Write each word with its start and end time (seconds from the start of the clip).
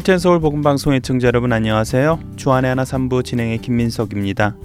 할텐 0.00 0.18
서울 0.18 0.40
복음 0.40 0.62
방송의 0.62 1.02
청자 1.02 1.26
여러분 1.26 1.52
안녕하세요. 1.52 2.20
주안의 2.36 2.70
하나 2.70 2.86
삼부 2.86 3.22
진행의 3.22 3.58
김민석입니다. 3.58 4.56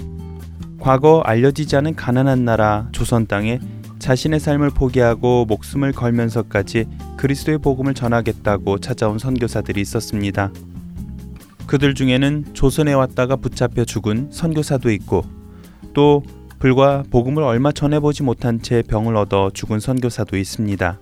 과거 0.79 1.19
알려지지 1.25 1.75
않은 1.75 1.95
가난한 1.95 2.45
나라 2.45 2.87
조선 2.93 3.27
땅에 3.27 3.59
자신의 3.99 4.39
삶을 4.39 4.69
포기하고 4.69 5.43
목숨을 5.43 5.91
걸면서까지 5.91 6.85
그리스도의 7.17 7.57
복음을 7.57 7.93
전하겠다고 7.93 8.77
찾아온 8.77 9.19
선교사들이 9.19 9.81
있었습니다. 9.81 10.53
그들 11.67 11.95
중에는 11.95 12.53
조선에 12.53 12.93
왔다가 12.93 13.35
붙잡혀 13.35 13.83
죽은 13.83 14.29
선교사도 14.31 14.89
있고 14.89 15.25
또 15.93 16.23
불과 16.59 17.03
복음을 17.11 17.43
얼마 17.43 17.73
전해보지 17.73 18.23
못한 18.23 18.61
채 18.61 18.81
병을 18.83 19.17
얻어 19.17 19.51
죽은 19.53 19.81
선교사도 19.81 20.37
있습니다. 20.37 20.97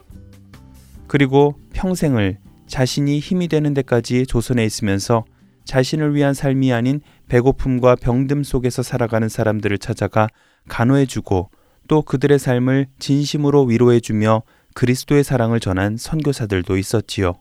그리고 1.05 1.53
평생을 1.73 2.39
자신이 2.67 3.19
힘이 3.19 3.47
되는 3.47 3.73
데까지 3.73 4.25
조선에 4.25 4.63
있으면서 4.65 5.25
자신을 5.65 6.15
위한 6.15 6.33
삶이 6.33 6.73
아닌 6.73 7.01
배고픔과 7.27 7.95
병듦 7.95 8.43
속에서 8.43 8.83
살아가는 8.83 9.29
사람들을 9.29 9.77
찾아가 9.77 10.27
간호해주고 10.67 11.49
또 11.87 12.01
그들의 12.01 12.39
삶을 12.39 12.87
진심으로 12.99 13.63
위로해주며 13.65 14.43
그리스도의 14.73 15.23
사랑을 15.23 15.59
전한 15.59 15.97
선교사들도 15.97 16.77
있었지요. 16.77 17.33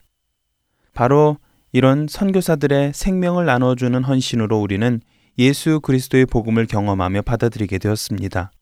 바로 0.94 1.38
이런 1.72 2.06
선교사들의 2.08 2.92
생명을 2.94 3.46
나눠주는 3.46 4.02
헌신으로 4.04 4.60
우리는 4.60 5.00
예수 5.38 5.80
그리스도의 5.80 6.26
복음을 6.26 6.66
경험하며 6.66 7.22
받아들이게 7.22 7.78
되었습니다. 7.78 8.52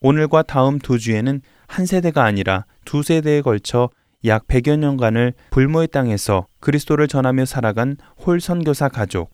오늘과 0.00 0.42
다음 0.42 0.78
두 0.78 0.98
주에는 0.98 1.42
한 1.66 1.86
세대가 1.86 2.24
아니라 2.24 2.64
두 2.84 3.02
세대에 3.02 3.42
걸쳐 3.42 3.90
약 4.26 4.46
100여 4.46 4.78
년간을 4.78 5.34
불모의 5.50 5.88
땅에서 5.88 6.46
그리스도를 6.60 7.08
전하며 7.08 7.44
살아간 7.44 7.98
홀 8.24 8.40
선교사 8.40 8.88
가족, 8.88 9.30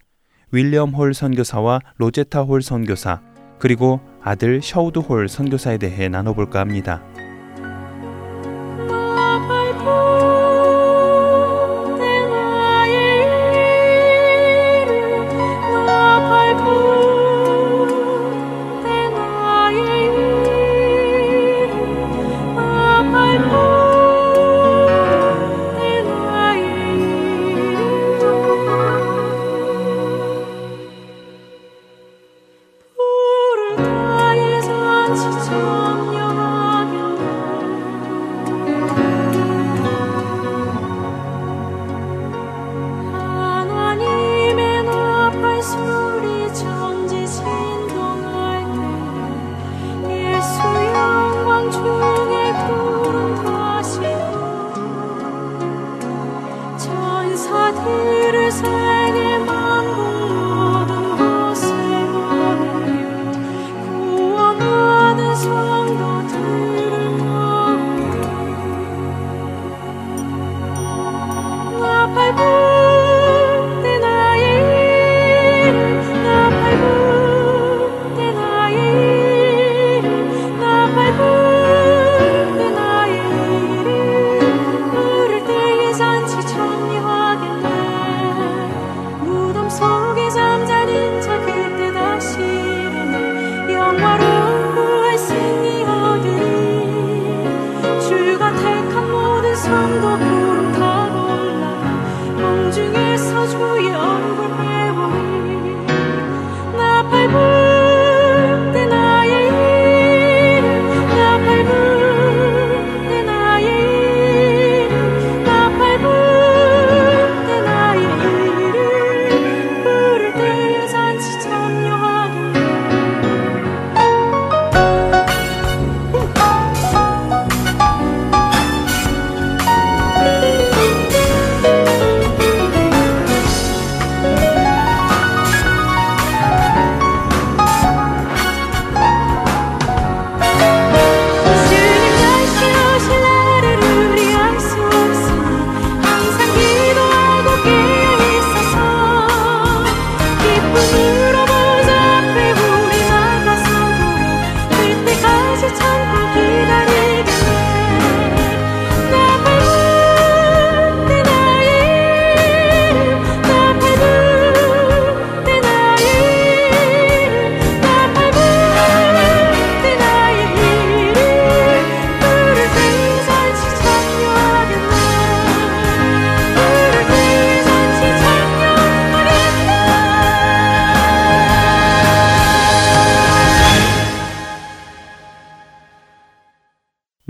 윌리엄 0.50 0.90
홀 0.90 1.14
선교사와 1.14 1.78
로제타 1.96 2.42
홀 2.42 2.60
선교사, 2.60 3.20
그리고 3.60 4.00
아들 4.20 4.60
셔우드 4.60 4.98
홀 4.98 5.28
선교사에 5.28 5.78
대해 5.78 6.08
나눠볼까 6.08 6.58
합니다. 6.58 7.04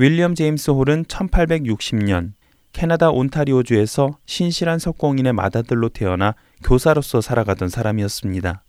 윌리엄 0.00 0.34
제임스 0.34 0.70
홀은 0.70 1.04
1860년 1.04 2.32
캐나다 2.72 3.10
온타리오주에서 3.10 4.16
신실한 4.24 4.78
석공인의 4.78 5.34
맏아들로 5.34 5.90
태어나 5.90 6.34
교사로서 6.64 7.20
살아가던 7.20 7.68
사람이었습니다. 7.68 8.64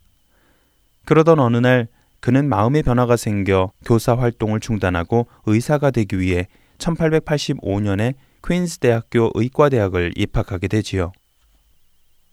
그러던 1.06 1.40
어느 1.40 1.56
날 1.56 1.88
그는 2.20 2.50
마음의 2.50 2.84
변화가 2.84 3.16
생겨 3.16 3.72
교사 3.86 4.14
활동을 4.18 4.60
중단하고 4.60 5.28
의사가 5.46 5.92
되기 5.92 6.20
위해 6.20 6.48
1885년에 6.80 8.16
퀸스 8.46 8.80
대학교 8.80 9.32
의과대학을 9.34 10.12
입학하게 10.18 10.68
되지요. 10.68 11.14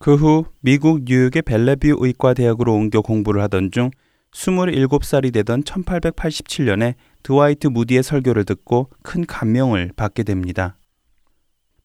그 0.00 0.17
후 0.17 0.47
미국 0.59 1.05
뉴욕의 1.05 1.43
벨레뷰 1.43 1.99
의과대학으로 2.00 2.75
옮겨 2.75 3.00
공부를 3.00 3.43
하던 3.43 3.71
중 3.71 3.91
27살이 4.38 5.32
되던 5.32 5.64
1887년에 5.64 6.94
드와이트 7.25 7.67
무디의 7.67 8.05
설교를 8.05 8.44
듣고 8.44 8.88
큰 9.02 9.26
감명을 9.26 9.93
받게 9.96 10.23
됩니다. 10.23 10.79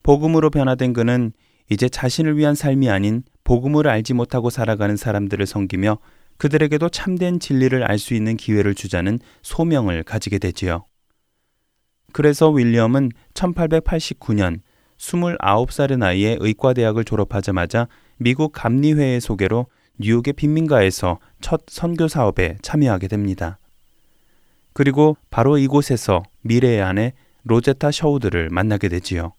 복음으로 0.04 0.50
변화된 0.50 0.92
그는 0.92 1.32
이제 1.68 1.88
자신을 1.88 2.36
위한 2.36 2.54
삶이 2.54 2.88
아닌 2.90 3.24
복음을 3.42 3.88
알지 3.88 4.14
못하고 4.14 4.50
살아가는 4.50 4.96
사람들을 4.96 5.44
섬기며 5.44 5.98
그들에게도 6.36 6.88
참된 6.90 7.40
진리를 7.40 7.82
알 7.82 7.98
수 7.98 8.14
있는 8.14 8.36
기회를 8.36 8.74
주자는 8.74 9.18
소명을 9.42 10.04
가지게 10.04 10.38
되지요. 10.38 10.86
그래서 12.12 12.50
윌리엄은 12.50 13.10
1889년 13.34 14.60
29살의 14.98 15.98
나이에 15.98 16.36
의과대학을 16.38 17.04
졸업하자마자 17.04 17.88
미국 18.18 18.52
감리회의 18.52 19.20
소개로 19.20 19.66
뉴욕의 19.98 20.32
빈민가에서 20.34 21.18
첫 21.40 21.62
선교 21.68 22.08
사업에 22.08 22.56
참여하게 22.62 23.08
됩니다. 23.08 23.58
그리고 24.72 25.16
바로 25.30 25.56
이곳에서 25.56 26.22
미래의 26.42 26.82
아내 26.82 27.12
로제타 27.44 27.90
셔우드를 27.90 28.48
만나게 28.50 28.88
되지요. 28.88 29.34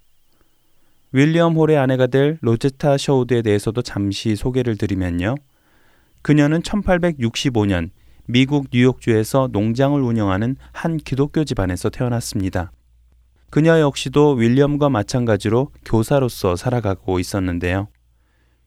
윌리엄 1.11 1.55
홀의 1.55 1.77
아내가 1.77 2.07
될 2.07 2.37
로제타 2.41 2.97
셔우드에 2.97 3.41
대해서도 3.41 3.81
잠시 3.81 4.35
소개를 4.35 4.77
드리면요. 4.77 5.35
그녀는 6.21 6.61
1865년 6.61 7.89
미국 8.25 8.67
뉴욕주에서 8.71 9.49
농장을 9.51 10.01
운영하는 10.01 10.55
한 10.71 10.97
기독교 10.97 11.43
집안에서 11.43 11.89
태어났습니다. 11.89 12.71
그녀 13.49 13.79
역시도 13.79 14.33
윌리엄과 14.33 14.89
마찬가지로 14.89 15.71
교사로서 15.85 16.55
살아가고 16.55 17.19
있었는데요. 17.19 17.87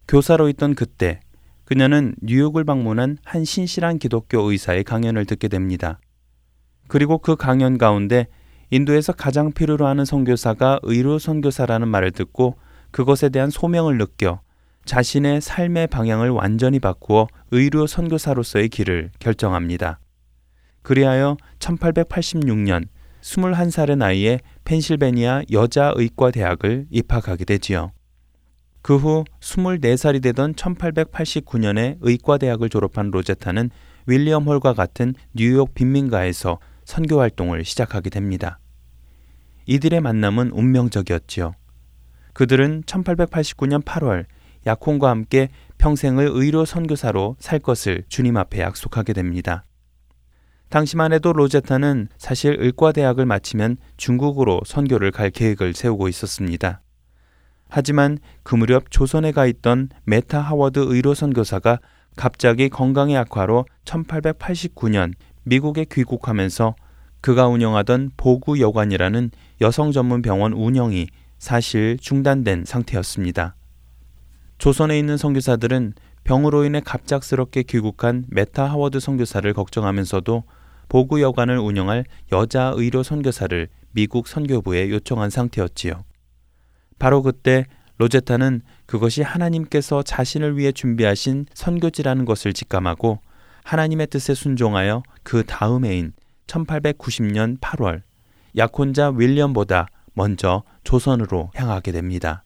교사로 0.06 0.49
있던 0.50 0.75
그때 0.75 1.20
그녀는 1.69 2.15
뉴욕을 2.23 2.65
방문한 2.65 3.19
한 3.26 3.44
신실한 3.44 3.99
기독교 3.99 4.41
의사의 4.50 4.85
강연을 4.85 5.26
듣게 5.26 5.49
됩니다. 5.49 6.00
그리고 6.87 7.19
그 7.19 7.37
강연 7.37 7.76
가운데 7.76 8.26
인도에서 8.70 9.12
가장 9.12 9.53
필요로 9.53 9.87
하는 9.87 10.06
선교사가 10.06 10.81
의로 10.85 11.19
선교사라는 11.19 11.87
말을 11.87 12.12
듣고 12.12 12.56
그것에 12.91 13.29
대한 13.29 13.50
소명을 13.50 13.99
느껴 13.99 14.41
자신의 14.87 15.43
삶의 15.43 15.88
방향을 15.88 16.31
완전히 16.31 16.81
바꾸어 16.81 17.26
의료 17.50 17.87
선교사로서의 17.87 18.71
길을 18.71 19.11
결정합니다. 19.19 20.00
그리하여 20.81 21.37
1886년 21.59 22.87
21살의 23.21 23.99
나이에 23.99 24.41
펜실베니아 24.64 25.43
여자의과대학을 25.53 26.87
입학하게 26.91 27.44
되지요. 27.44 27.93
그 28.83 28.97
후 28.97 29.25
24살이 29.41 30.23
되던 30.23 30.55
1889년에 30.55 31.99
의과대학을 32.01 32.69
졸업한 32.69 33.11
로제타는 33.11 33.71
윌리엄 34.07 34.45
홀과 34.45 34.73
같은 34.73 35.15
뉴욕 35.35 35.75
빈민가에서 35.75 36.59
선교 36.85 37.21
활동을 37.21 37.65
시작하게 37.65 38.09
됩니다. 38.11 38.59
이들의 39.67 40.01
만남은 40.01 40.51
운명적이었지요. 40.53 41.53
그들은 42.33 42.85
1889년 42.85 43.85
8월 43.85 44.25
약혼과 44.67 45.11
함께 45.11 45.51
평생을 45.77 46.31
의료 46.33 46.65
선교사로 46.65 47.37
살 47.39 47.59
것을 47.59 48.05
주님 48.09 48.37
앞에 48.37 48.61
약속하게 48.61 49.13
됩니다. 49.13 49.65
당시만 50.71 51.13
해도 51.13 51.33
로제타는 51.33 52.09
사실 52.17 52.57
의과대학을 52.59 53.27
마치면 53.27 53.77
중국으로 53.97 54.61
선교를 54.67 55.11
갈 55.11 55.31
계획을 55.31 55.75
세우고 55.75 56.09
있었습니다. 56.09 56.83
하지만 57.69 58.19
그 58.43 58.55
무렵 58.55 58.91
조선에 58.91 59.32
가 59.32 59.47
있던 59.47 59.91
메타 60.05 60.41
하워드 60.41 60.87
의료 60.88 61.15
선교사가 61.15 61.79
갑자기 62.17 62.69
건강의 62.69 63.17
악화로 63.17 63.67
1889년 63.85 65.12
미국에 65.44 65.85
귀국하면서 65.91 66.75
그가 67.20 67.47
운영하던 67.49 68.12
보구 68.17 68.61
여관이라는 68.61 69.31
여성 69.61 69.93
전문 69.93 70.23
병원 70.23 70.53
운영이 70.53 71.09
사실 71.38 71.97
중단된 72.00 72.65
상태였습니다. 72.65 73.55
조선에 74.59 74.99
있는 74.99 75.17
선교사들은 75.17 75.93
병으로 76.25 76.64
인해 76.64 76.81
갑작스럽게 76.85 77.62
귀국한 77.62 78.25
메타 78.29 78.64
하워드 78.67 79.00
선교사를 79.00 79.50
걱정하면서도 79.53 80.44
보구 80.88 81.23
여관을 81.23 81.59
운영할 81.59 82.05
여자 82.32 82.73
의료 82.75 83.03
선교사를 83.03 83.69
미국 83.93 84.26
선교부에 84.26 84.91
요청한 84.91 85.31
상태였지요. 85.31 86.08
바로 86.99 87.23
그때 87.23 87.67
로제타는 87.99 88.62
그것이 88.87 89.23
하나님께서 89.23 90.03
자신을 90.03 90.56
위해 90.56 90.73
준비하신 90.73 91.47
선교지라는 91.53 92.25
것을 92.25 92.53
직감하고 92.53 93.19
하나님의 93.65 94.06
뜻에 94.06 94.35
순종하여 94.35 95.03
그 95.23 95.45
다음 95.45 95.85
해인 95.85 96.12
1890년 96.47 97.61
8월 97.61 98.03
약혼자 98.56 99.11
윌리엄보다 99.11 99.89
먼저 100.15 100.62
조선으로 100.85 101.50
향하게 101.55 101.93
됩니다. 101.93 102.45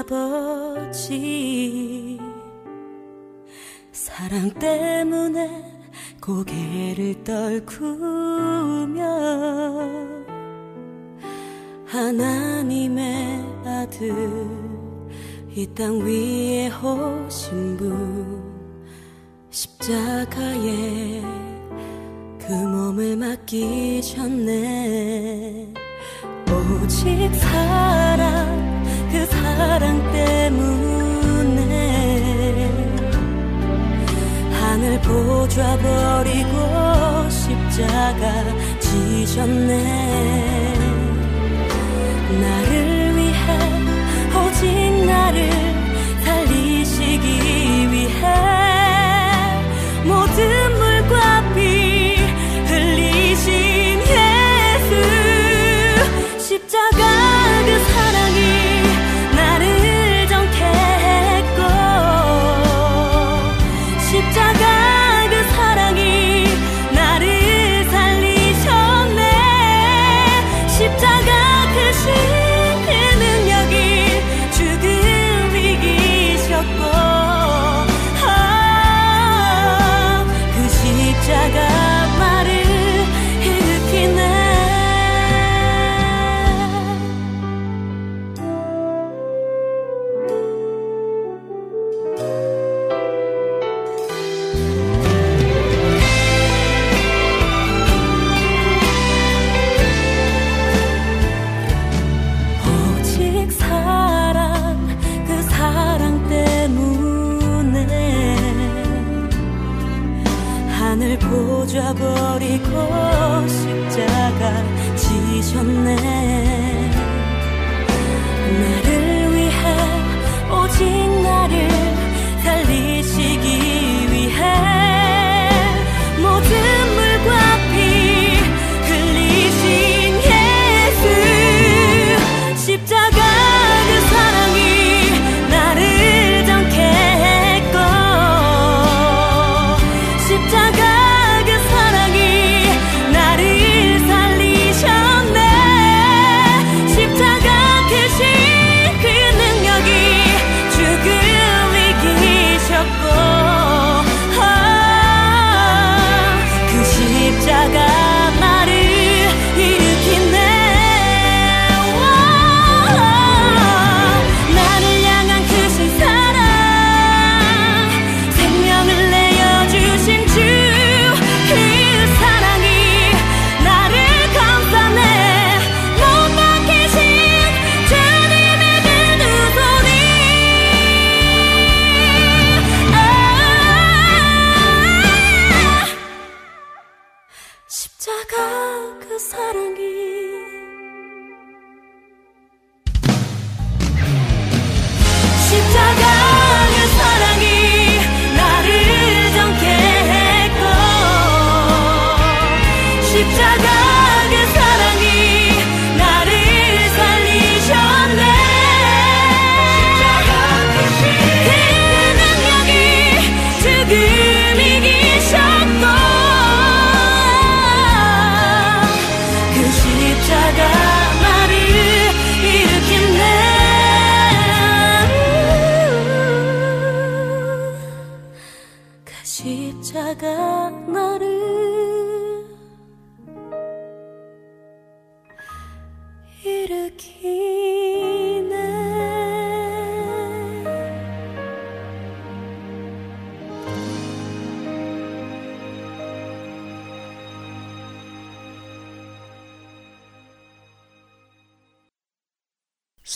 아버지 0.00 0.98
사랑 3.92 4.50
때문에 4.54 5.62
고개를 6.22 7.22
떨구며 7.22 9.04
하나님의 11.84 13.44
아들 13.66 14.10
이 15.54 15.66
땅 15.74 15.98
위에 16.00 16.70
오신 16.70 17.76
분 17.76 18.40
십자가에 19.50 21.20
그 22.38 22.52
몸을 22.52 23.16
맡기셨네. 23.16 24.54
오직 26.48 27.34
사랑 27.34 28.69
그 29.12 29.26
사랑 29.26 30.12
때문에 30.12 31.60
하늘 34.52 35.00
보좌 35.00 35.76
버리고 35.78 37.28
십자가 37.28 38.78
지셨네 38.78 40.49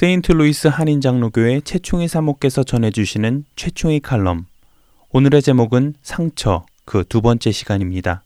세인트루이스 0.04 0.68
한인장로교회 0.68 1.62
최충희 1.62 2.08
사목께서 2.08 2.62
전해주시는 2.62 3.46
최충희 3.56 4.00
칼럼. 4.00 4.44
오늘의 5.08 5.40
제목은 5.40 5.94
상처, 6.02 6.66
그 6.84 7.04
두 7.08 7.22
번째 7.22 7.50
시간입니다. 7.50 8.22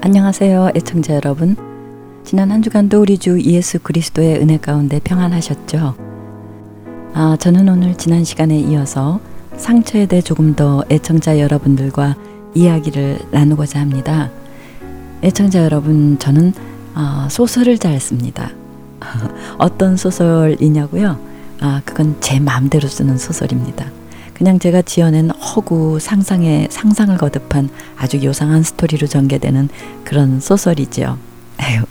안녕하세요, 0.00 0.70
애청자 0.76 1.16
여러분. 1.16 1.56
지난 2.22 2.52
한 2.52 2.62
주간도 2.62 3.00
우리 3.00 3.18
주 3.18 3.42
예수 3.42 3.80
그리스도의 3.80 4.36
은혜 4.36 4.58
가운데 4.58 5.00
평안하셨죠? 5.02 5.96
아, 7.14 7.36
저는 7.40 7.68
오늘 7.68 7.98
지난 7.98 8.22
시간에 8.22 8.60
이어서 8.60 9.18
상처에 9.56 10.06
대해 10.06 10.22
조금 10.22 10.54
더 10.54 10.84
애청자 10.88 11.40
여러분들과 11.40 12.14
이야기를 12.54 13.18
나누고자 13.30 13.80
합니다. 13.80 14.30
애청자 15.22 15.62
여러분, 15.62 16.18
저는 16.18 16.52
어, 16.94 17.28
소설을 17.30 17.78
잘 17.78 18.00
씁니다. 18.00 18.50
어떤 19.58 19.96
소설이냐고요? 19.96 21.18
아, 21.60 21.82
그건 21.84 22.16
제 22.20 22.40
마음대로 22.40 22.88
쓰는 22.88 23.18
소설입니다. 23.18 23.86
그냥 24.34 24.58
제가 24.58 24.80
지어낸 24.82 25.30
허구 25.30 25.98
상상에 26.00 26.66
상상을 26.70 27.16
거듭한 27.18 27.68
아주 27.98 28.22
요상한 28.24 28.62
스토리로 28.62 29.06
전개되는 29.06 29.68
그런 30.04 30.40
소설이지요. 30.40 31.18
에휴, 31.62 31.84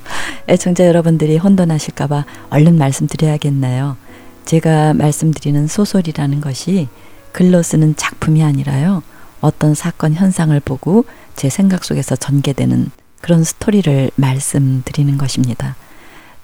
애청자 0.47 0.87
여러분들이 0.87 1.37
혼돈하실까봐 1.37 2.25
얼른 2.49 2.75
말씀드려야겠나요? 2.79 3.97
제가 4.45 4.95
말씀드리는 4.95 5.67
소설이라는 5.67 6.41
것이 6.41 6.87
글로 7.31 7.61
쓰는 7.61 7.95
작품이 7.95 8.43
아니라요. 8.43 9.03
어떤 9.41 9.73
사건 9.73 10.13
현상을 10.13 10.57
보고 10.61 11.05
제 11.35 11.49
생각 11.49 11.83
속에서 11.83 12.15
전개되는 12.15 12.91
그런 13.21 13.43
스토리를 13.43 14.11
말씀드리는 14.15 15.17
것입니다. 15.17 15.75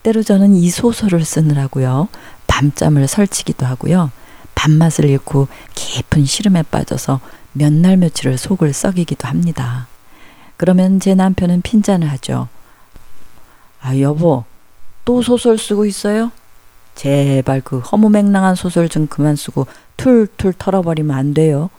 때로 0.04 0.24
저는 0.24 0.54
이 0.56 0.70
소설을 0.70 1.26
쓰느라고요. 1.26 2.08
밤잠을 2.48 3.08
설치기도 3.08 3.66
하고요. 3.66 4.12
밥맛을 4.56 5.06
잃고 5.06 5.48
깊은 5.74 6.26
시름에 6.26 6.64
빠져서 6.64 7.20
몇 7.54 7.72
날 7.74 7.98
며칠을 7.98 8.38
속을 8.38 8.74
썩이기도 8.74 9.28
합니다. 9.28 9.88
그러면 10.58 11.00
제 11.00 11.16
남편은 11.16 11.62
핀잔을 11.62 12.10
하죠. 12.12 12.48
아, 13.82 13.98
여보, 14.00 14.44
또 15.06 15.22
소설 15.22 15.58
쓰고 15.58 15.86
있어요? 15.86 16.32
제발 16.96 17.62
그 17.62 17.80
허무맹랑한 17.80 18.56
소설 18.56 18.88
좀 18.90 19.08
그만 19.08 19.36
쓰고 19.36 19.68
툴툴 19.98 20.54
털어버리면 20.58 21.16
안 21.16 21.34
돼요. 21.34 21.70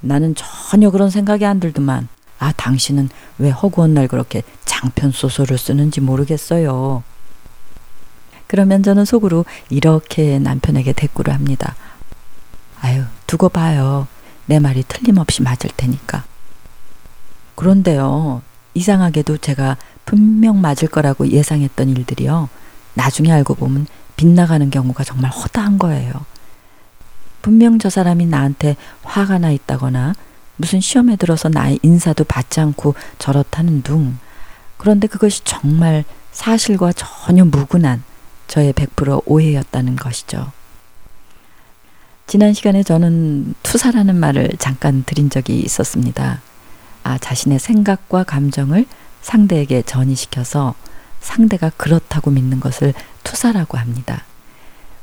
나는 0.00 0.34
전혀 0.34 0.90
그런 0.90 1.10
생각이 1.10 1.44
안 1.44 1.60
들더만. 1.60 2.08
아, 2.38 2.52
당신은 2.52 3.10
왜 3.38 3.50
허구한 3.50 3.94
날 3.94 4.08
그렇게 4.08 4.42
장편 4.64 5.12
소설을 5.12 5.58
쓰는지 5.58 6.00
모르겠어요. 6.00 7.02
그러면 8.46 8.82
저는 8.82 9.04
속으로 9.04 9.44
이렇게 9.68 10.38
남편에게 10.38 10.92
대꾸를 10.92 11.34
합니다. 11.34 11.76
아유, 12.80 13.04
두고 13.26 13.50
봐요. 13.50 14.08
내 14.46 14.58
말이 14.58 14.82
틀림없이 14.88 15.42
맞을 15.42 15.70
테니까. 15.76 16.24
그런데요, 17.54 18.42
이상하게도 18.74 19.38
제가 19.38 19.76
분명 20.06 20.60
맞을 20.60 20.88
거라고 20.88 21.28
예상했던 21.28 21.90
일들이요. 21.90 22.48
나중에 22.94 23.30
알고 23.30 23.54
보면 23.54 23.86
빗나가는 24.16 24.68
경우가 24.70 25.04
정말 25.04 25.30
허다한 25.30 25.78
거예요. 25.78 26.12
분명 27.42 27.78
저 27.78 27.90
사람이 27.90 28.26
나한테 28.26 28.76
화가 29.02 29.38
나 29.38 29.50
있다거나 29.50 30.14
무슨 30.56 30.80
시험에 30.80 31.16
들어서 31.16 31.48
나의 31.48 31.78
인사도 31.82 32.24
받지 32.24 32.60
않고 32.60 32.94
저렇다는 33.18 33.82
둥. 33.82 34.18
그런데 34.76 35.06
그것이 35.06 35.42
정말 35.44 36.04
사실과 36.32 36.92
전혀 36.92 37.44
무근한 37.44 38.02
저의 38.46 38.72
100% 38.72 39.22
오해였다는 39.26 39.96
것이죠. 39.96 40.52
지난 42.26 42.52
시간에 42.52 42.82
저는 42.82 43.54
투사라는 43.62 44.16
말을 44.16 44.50
잠깐 44.58 45.02
드린 45.04 45.30
적이 45.30 45.60
있었습니다. 45.60 46.40
아, 47.02 47.18
자신의 47.18 47.58
생각과 47.58 48.24
감정을 48.24 48.86
상대에게 49.22 49.82
전이시켜서 49.82 50.74
상대가 51.20 51.70
그렇다고 51.76 52.30
믿는 52.30 52.60
것을 52.60 52.94
투사라고 53.24 53.78
합니다. 53.78 54.24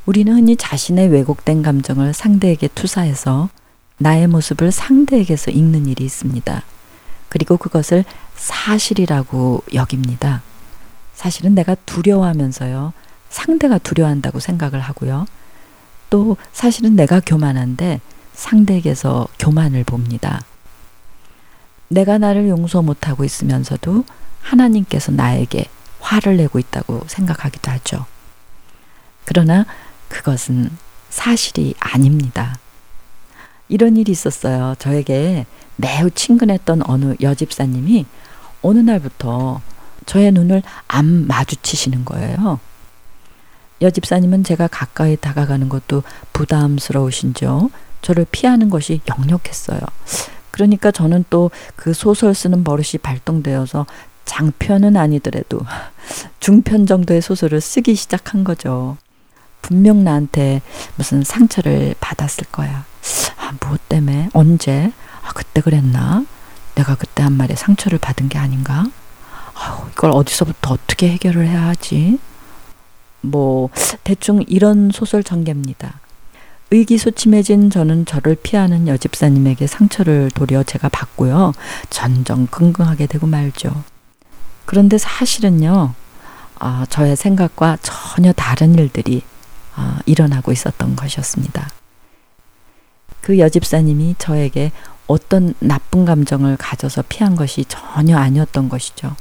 우리는 0.08 0.32
흔히 0.32 0.56
자신의 0.56 1.08
왜곡된 1.08 1.62
감정을 1.62 2.14
상대에게 2.14 2.68
투사해서 2.68 3.50
나의 3.98 4.26
모습을 4.26 4.72
상대에게서 4.72 5.50
읽는 5.50 5.84
일이 5.86 6.02
있습니다. 6.02 6.62
그리고 7.28 7.58
그것을 7.58 8.06
사실이라고 8.34 9.64
여깁니다. 9.74 10.40
사실은 11.12 11.54
내가 11.54 11.74
두려워하면서요. 11.84 12.94
상대가 13.28 13.76
두려워한다고 13.76 14.40
생각을 14.40 14.80
하고요. 14.80 15.26
또 16.08 16.38
사실은 16.54 16.96
내가 16.96 17.20
교만한데 17.20 18.00
상대에게서 18.32 19.28
교만을 19.38 19.84
봅니다. 19.84 20.40
내가 21.88 22.16
나를 22.16 22.48
용서 22.48 22.80
못하고 22.80 23.24
있으면서도 23.24 24.06
하나님께서 24.40 25.12
나에게 25.12 25.66
화를 26.00 26.38
내고 26.38 26.58
있다고 26.58 27.02
생각하기도 27.08 27.70
하죠. 27.72 28.06
그러나 29.26 29.66
그것은 30.08 30.70
사실이 31.10 31.74
아닙니다. 31.78 32.58
이런 33.68 33.96
일이 33.96 34.12
있었어요. 34.12 34.74
저에게 34.78 35.46
매우 35.76 36.10
친근했던 36.10 36.82
어느 36.86 37.14
여집사님이 37.20 38.06
어느 38.62 38.78
날부터 38.78 39.60
저의 40.06 40.32
눈을 40.32 40.62
안 40.88 41.26
마주치시는 41.26 42.04
거예요. 42.04 42.60
여집사님은 43.80 44.42
제가 44.44 44.66
가까이 44.66 45.16
다가가는 45.16 45.68
것도 45.68 46.02
부담스러우신지요. 46.32 47.70
저를 48.02 48.26
피하는 48.30 48.70
것이 48.70 49.00
역력했어요. 49.08 49.80
그러니까 50.50 50.90
저는 50.90 51.24
또 51.30 51.50
그 51.76 51.94
소설 51.94 52.34
쓰는 52.34 52.64
버릇이 52.64 52.98
발동되어서 53.02 53.86
장편은 54.24 54.96
아니더라도 54.96 55.60
중편 56.40 56.86
정도의 56.86 57.22
소설을 57.22 57.60
쓰기 57.60 57.94
시작한 57.94 58.44
거죠. 58.44 58.96
분명 59.62 60.04
나한테 60.04 60.62
무슨 60.96 61.22
상처를 61.22 61.94
받았을 62.00 62.44
거야. 62.50 62.84
아, 63.38 63.52
무엇 63.60 63.88
때문에? 63.88 64.30
언제? 64.32 64.92
아, 65.22 65.32
그때 65.32 65.60
그랬나? 65.60 66.24
내가 66.74 66.94
그때 66.94 67.22
한 67.22 67.32
말에 67.32 67.54
상처를 67.54 67.98
받은 67.98 68.28
게 68.28 68.38
아닌가? 68.38 68.86
아유, 69.54 69.88
이걸 69.92 70.10
어디서부터 70.12 70.74
어떻게 70.74 71.08
해결을 71.10 71.46
해야 71.46 71.66
하지? 71.66 72.18
뭐, 73.20 73.70
대충 74.04 74.44
이런 74.46 74.90
소설 74.92 75.24
전개입니다. 75.24 76.00
의기소침해진 76.70 77.70
저는 77.70 78.04
저를 78.04 78.36
피하는 78.36 78.88
여집사님에게 78.88 79.66
상처를 79.66 80.30
도려 80.34 80.62
제가 80.62 80.88
받고요. 80.90 81.52
전전긍긍하게 81.90 83.06
되고 83.06 83.26
말죠. 83.26 83.84
그런데 84.66 84.98
사실은요, 84.98 85.94
아, 86.58 86.86
저의 86.90 87.16
생각과 87.16 87.78
전혀 87.82 88.32
다른 88.32 88.74
일들이 88.74 89.22
어, 89.78 89.96
일어나고 90.06 90.50
있었던 90.50 90.96
것이었습니다. 90.96 91.70
그 93.20 93.38
여집사님이 93.38 94.16
저에게 94.18 94.72
어떤 95.06 95.54
나쁜 95.60 96.04
감정을 96.04 96.56
가져서 96.56 97.04
피한 97.08 97.36
것이 97.36 97.64
전혀 97.68 98.18
아니었던 98.18 98.68
것이죠. 98.68 99.14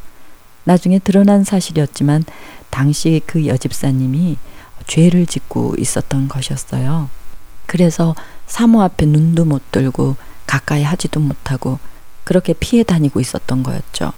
나중에 0.63 0.99
드러난 0.99 1.43
사실이었지만 1.43 2.25
당시 2.71 3.21
그 3.25 3.45
여집사님이 3.45 4.37
죄를 4.87 5.27
짓고 5.27 5.75
있었던 5.77 6.27
것이었어요. 6.27 7.09
그래서 7.67 8.15
사모 8.47 8.81
앞에 8.81 9.05
눈도 9.05 9.45
못 9.45 9.71
들고 9.71 10.15
가까이 10.47 10.83
하지도 10.83 11.19
못하고 11.19 11.79
그렇게 12.23 12.53
피해 12.53 12.83
다니고 12.83 13.19
있었던 13.19 13.63
거였죠. 13.63 14.11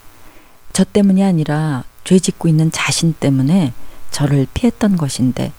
저 0.71 0.83
때문이 0.83 1.23
아니라 1.23 1.83
죄 2.03 2.17
짓고 2.17 2.47
있는 2.47 2.71
자신 2.71 3.13
때문에 3.13 3.73
저를 4.11 4.47
피했던 4.53 4.97
것인데 4.97 5.51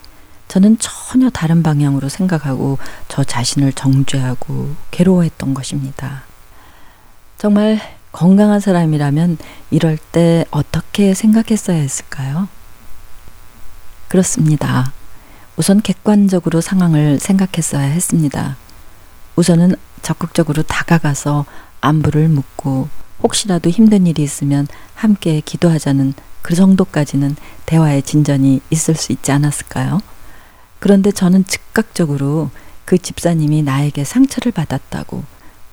저는 0.51 0.79
전혀 0.81 1.31
다른 1.31 1.63
방향으로 1.63 2.09
생각하고 2.09 2.79
저 3.07 3.23
자신을 3.23 3.73
정죄하고 3.73 4.75
괴로워했던 4.91 5.55
것입니다. 5.55 6.25
정말 7.39 7.81
건강한 8.11 8.59
사람이라면 8.59 9.39
이럴 9.71 9.97
때 9.97 10.45
어떻게 10.51 11.15
생각했어야 11.15 11.77
했을까요? 11.77 12.49
그렇습니다. 14.09 14.93
우선 15.57 15.81
객관적으로 15.83 16.61
상황을 16.61 17.21
생각했어야 17.21 17.83
했습니다. 17.83 18.57
우선은 19.37 19.77
적극적으로 20.03 20.65
다가가서 20.65 21.45
안부를 21.81 22.29
묻고 22.29 22.89
혹시라도 23.23 23.71
힘든 23.71 24.09
일이 24.09 24.25
있으면 24.25 24.67
함께 24.97 25.43
기도하자는 25.45 26.15
그 26.43 26.57
정도까지는 26.57 27.37
대화의 27.67 28.03
진전이 28.03 28.63
있을 28.71 28.97
수 28.97 29.13
있지 29.13 29.31
않았을까요? 29.31 30.01
그런데 30.81 31.13
저는 31.13 31.45
즉각적으로 31.45 32.51
그 32.85 32.99
집사님이 32.99 33.63
나에게 33.63 34.03
상처를 34.03 34.51
받았다고 34.51 35.23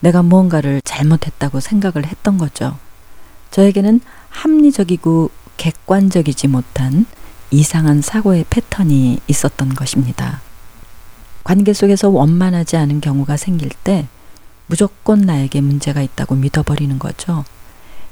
내가 0.02 0.22
무언가를 0.22 0.82
잘못했다고 0.84 1.60
생각을 1.60 2.06
했던 2.06 2.38
거죠. 2.38 2.78
저에게는 3.50 4.02
합리적이고 4.30 5.32
객관적이지 5.58 6.48
못한 6.50 7.08
이상한 7.50 8.02
사고의 8.02 8.46
패턴이 8.50 9.22
있었던 9.28 9.74
것입니다. 9.74 10.42
관계 11.44 11.74
속에서 11.74 12.10
원만하지 12.10 12.78
않은 12.78 13.02
경우가 13.02 13.38
생길 13.38 13.70
때 13.70 14.08
무조건 14.68 15.22
나에게 15.22 15.62
문제가 15.62 16.02
있다고 16.02 16.36
믿어버리는 16.36 17.00
거죠. 17.00 17.46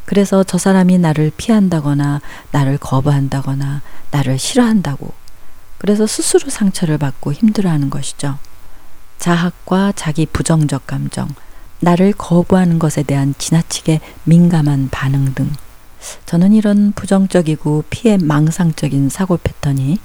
그래서 0.05 0.43
저 0.43 0.57
사람이 0.57 0.97
나를 0.99 1.31
피한다거나 1.35 2.21
나를 2.51 2.77
거부한다거나 2.77 3.81
나를 4.11 4.39
싫어한다고 4.39 5.13
그래서 5.85 6.07
스스로 6.07 6.49
상처를 6.49 6.97
받고 6.97 7.31
힘들어하는 7.31 7.91
것이죠. 7.91 8.39
자학과 9.19 9.91
자기 9.91 10.25
부정적 10.25 10.87
감정, 10.87 11.27
나를 11.79 12.11
거부하는 12.11 12.79
것에 12.79 13.03
대한 13.03 13.35
지나치게 13.37 14.01
민감한 14.23 14.89
반응 14.89 15.35
등 15.35 15.53
저는 16.25 16.53
이런 16.53 16.91
부정적이고 16.93 17.83
피해 17.91 18.17
망상적인 18.17 19.09
사고 19.09 19.37
패턴이 19.37 19.99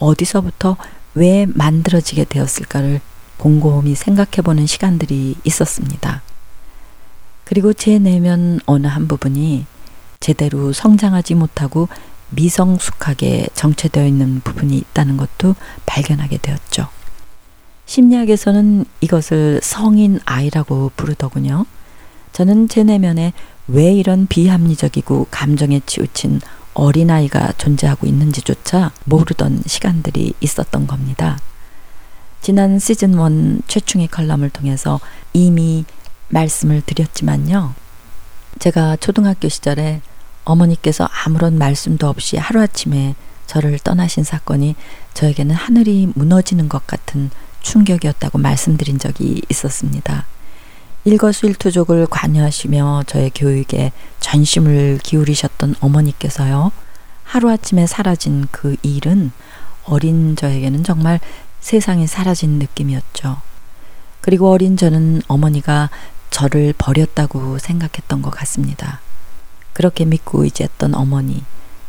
어디서부터 0.00 0.76
왜 1.14 1.46
만들어지게 1.46 2.26
되었을까를 2.26 3.00
곰곰이 3.38 3.94
생각해 3.94 4.42
보는 4.44 4.66
시간들이 4.66 5.36
있었습니다. 5.44 6.20
그리고 7.44 7.72
제 7.72 7.98
내면 7.98 8.60
어느 8.66 8.86
한 8.86 9.08
부분이 9.08 9.64
제대로 10.20 10.74
성장하지 10.74 11.36
못하고 11.36 11.88
미성숙하게 12.32 13.48
정체되어 13.54 14.06
있는 14.06 14.40
부분이 14.40 14.76
있다는 14.76 15.16
것도 15.16 15.54
발견하게 15.86 16.38
되었죠. 16.38 16.88
심리학에서는 17.86 18.84
이것을 19.00 19.60
성인 19.62 20.20
아이라고 20.24 20.92
부르더군요. 20.96 21.66
저는 22.32 22.68
제 22.68 22.82
내면에 22.84 23.32
왜 23.68 23.92
이런 23.92 24.26
비합리적이고 24.26 25.28
감정에 25.30 25.80
치우친 25.84 26.40
어린아이가 26.74 27.52
존재하고 27.58 28.06
있는지조차 28.06 28.92
모르던 29.04 29.62
시간들이 29.66 30.32
있었던 30.40 30.86
겁니다. 30.86 31.38
지난 32.40 32.78
시즌 32.78 33.12
1 33.12 33.62
최충의 33.68 34.08
컬럼을 34.08 34.50
통해서 34.50 34.98
이미 35.32 35.84
말씀을 36.30 36.82
드렸지만요. 36.84 37.74
제가 38.58 38.96
초등학교 38.96 39.48
시절에 39.48 40.00
어머니께서 40.44 41.08
아무런 41.24 41.58
말씀도 41.58 42.08
없이 42.08 42.36
하루아침에 42.36 43.14
저를 43.46 43.78
떠나신 43.78 44.24
사건이 44.24 44.76
저에게는 45.14 45.54
하늘이 45.54 46.10
무너지는 46.14 46.68
것 46.68 46.86
같은 46.86 47.30
충격이었다고 47.60 48.38
말씀드린 48.38 48.98
적이 48.98 49.42
있었습니다. 49.48 50.26
일거수일투족을 51.04 52.06
관여하시며 52.06 53.04
저의 53.06 53.30
교육에 53.34 53.92
전심을 54.20 55.00
기울이셨던 55.02 55.76
어머니께서요. 55.80 56.70
하루아침에 57.24 57.86
사라진 57.86 58.46
그 58.50 58.76
일은 58.82 59.32
어린 59.84 60.36
저에게는 60.36 60.84
정말 60.84 61.18
세상이 61.60 62.06
사라진 62.06 62.58
느낌이었죠. 62.58 63.40
그리고 64.20 64.50
어린 64.50 64.76
저는 64.76 65.22
어머니가 65.26 65.90
저를 66.30 66.72
버렸다고 66.78 67.58
생각했던 67.58 68.22
것 68.22 68.30
같습니다. 68.30 69.00
그렇게 69.72 70.04
믿고 70.04 70.44
의지했던 70.44 70.94
어머니, 70.94 71.44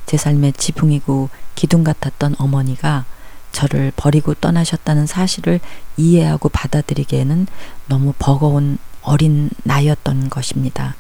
제 0.06 0.18
삶의 0.18 0.54
지붕이고 0.54 1.30
기둥 1.56 1.84
같았던 1.84 2.36
어머니가 2.38 3.06
저를 3.52 3.94
버리고 3.96 4.34
떠나셨다는 4.34 5.06
사실을 5.06 5.60
이해하고 5.96 6.50
받아들이기에는 6.50 7.48
너무 7.88 8.14
버거운 8.18 8.78
어린 9.02 9.50
나이였던 9.64 10.30
것입니다. 10.30 10.96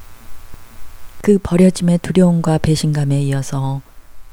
그 1.22 1.40
버려짐의 1.42 2.00
두려움과 2.00 2.60
배신감에 2.60 3.22
이어서 3.24 3.82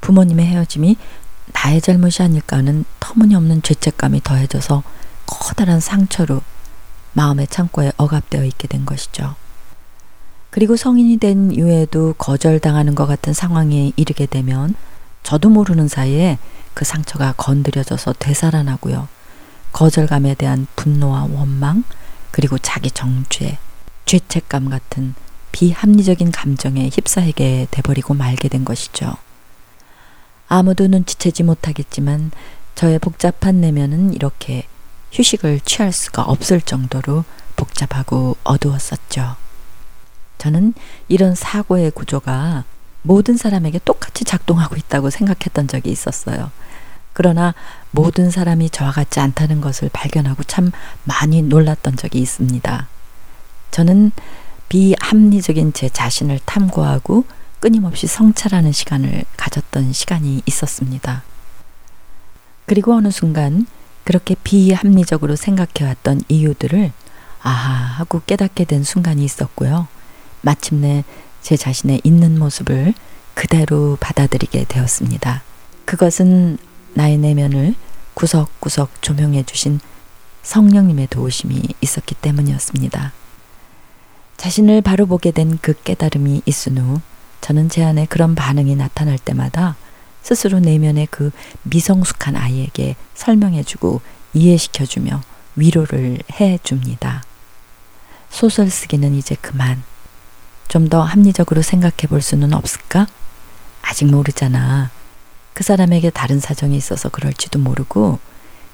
부모님의 0.01 0.45
헤어짐이 0.45 0.97
나의 1.53 1.81
잘못이 1.81 2.21
아닐까 2.21 2.57
하는 2.57 2.85
터무니없는 2.99 3.61
죄책감이 3.63 4.21
더해져서 4.23 4.83
커다란 5.25 5.79
상처로 5.79 6.41
마음의 7.13 7.47
창고에 7.47 7.91
억압되어 7.97 8.43
있게 8.45 8.67
된 8.67 8.85
것이죠. 8.85 9.35
그리고 10.51 10.75
성인이 10.75 11.17
된 11.17 11.51
이후에도 11.51 12.13
거절당하는 12.17 12.93
것 12.93 13.07
같은 13.07 13.33
상황에 13.33 13.93
이르게 13.95 14.25
되면 14.25 14.75
저도 15.23 15.49
모르는 15.49 15.87
사이에 15.87 16.37
그 16.73 16.83
상처가 16.85 17.33
건드려져서 17.37 18.15
되살아나고요. 18.19 19.07
거절감에 19.71 20.35
대한 20.35 20.67
분노와 20.75 21.29
원망, 21.31 21.85
그리고 22.31 22.57
자기 22.57 22.91
정죄, 22.91 23.57
죄책감 24.05 24.69
같은 24.69 25.15
비합리적인 25.53 26.31
감정에 26.31 26.89
휩싸이게 26.93 27.67
돼버리고 27.71 28.13
말게 28.13 28.49
된 28.49 28.65
것이죠. 28.65 29.13
아무도 30.49 30.87
눈치채지 30.87 31.43
못하겠지만 31.43 32.31
저의 32.75 32.99
복잡한 32.99 33.61
내면은 33.61 34.13
이렇게 34.13 34.65
휴식을 35.13 35.61
취할 35.61 35.93
수가 35.93 36.23
없을 36.23 36.59
정도로 36.59 37.23
복잡하고 37.55 38.35
어두웠었죠. 38.43 39.37
저는 40.41 40.73
이런 41.07 41.35
사고의 41.35 41.91
구조가 41.91 42.63
모든 43.03 43.37
사람에게 43.37 43.79
똑같이 43.85 44.25
작동하고 44.25 44.75
있다고 44.75 45.11
생각했던 45.11 45.67
적이 45.67 45.91
있었어요. 45.91 46.49
그러나 47.13 47.53
모든 47.91 48.31
사람이 48.31 48.71
저와 48.71 48.91
같지 48.91 49.19
않다는 49.19 49.61
것을 49.61 49.91
발견하고 49.93 50.41
참 50.45 50.71
많이 51.03 51.43
놀랐던 51.43 51.95
적이 51.95 52.21
있습니다. 52.21 52.87
저는 53.69 54.11
비합리적인 54.67 55.73
제 55.73 55.89
자신을 55.89 56.39
탐구하고 56.43 57.25
끊임없이 57.59 58.07
성찰하는 58.07 58.71
시간을 58.71 59.25
가졌던 59.37 59.93
시간이 59.93 60.41
있었습니다. 60.47 61.21
그리고 62.65 62.95
어느 62.95 63.11
순간 63.11 63.67
그렇게 64.05 64.35
비합리적으로 64.43 65.35
생각해왔던 65.35 66.21
이유들을 66.29 66.91
아하 67.43 67.73
하고 67.73 68.23
깨닫게 68.25 68.65
된 68.65 68.83
순간이 68.83 69.23
있었고요. 69.23 69.87
마침내 70.41 71.03
제 71.41 71.57
자신의 71.57 72.01
있는 72.03 72.37
모습을 72.37 72.93
그대로 73.33 73.97
받아들이게 73.99 74.65
되었습니다. 74.67 75.41
그것은 75.85 76.57
나의 76.93 77.17
내면을 77.17 77.75
구석구석 78.13 79.01
조명해 79.01 79.43
주신 79.43 79.79
성령님의 80.43 81.07
도우심이 81.07 81.61
있었기 81.81 82.15
때문이었습니다. 82.15 83.13
자신을 84.37 84.81
바로 84.81 85.05
보게 85.05 85.31
된 85.31 85.57
그 85.61 85.73
깨달음이 85.73 86.41
있은 86.45 86.77
후 86.77 86.99
저는 87.41 87.69
제 87.69 87.83
안에 87.83 88.05
그런 88.07 88.35
반응이 88.35 88.75
나타날 88.75 89.17
때마다 89.17 89.75
스스로 90.21 90.59
내면의 90.59 91.07
그 91.09 91.31
미성숙한 91.63 92.35
아이에게 92.35 92.95
설명해주고 93.15 94.01
이해시켜주며 94.33 95.21
위로를 95.55 96.19
해줍니다. 96.39 97.23
소설 98.29 98.69
쓰기는 98.69 99.13
이제 99.15 99.35
그만. 99.41 99.83
좀 100.71 100.87
더 100.87 101.01
합리적으로 101.03 101.61
생각해 101.61 102.07
볼 102.07 102.21
수는 102.21 102.53
없을까? 102.53 103.05
아직 103.81 104.05
모르잖아. 104.05 104.89
그 105.53 105.63
사람에게 105.65 106.09
다른 106.11 106.39
사정이 106.39 106.77
있어서 106.77 107.09
그럴지도 107.09 107.59
모르고 107.59 108.19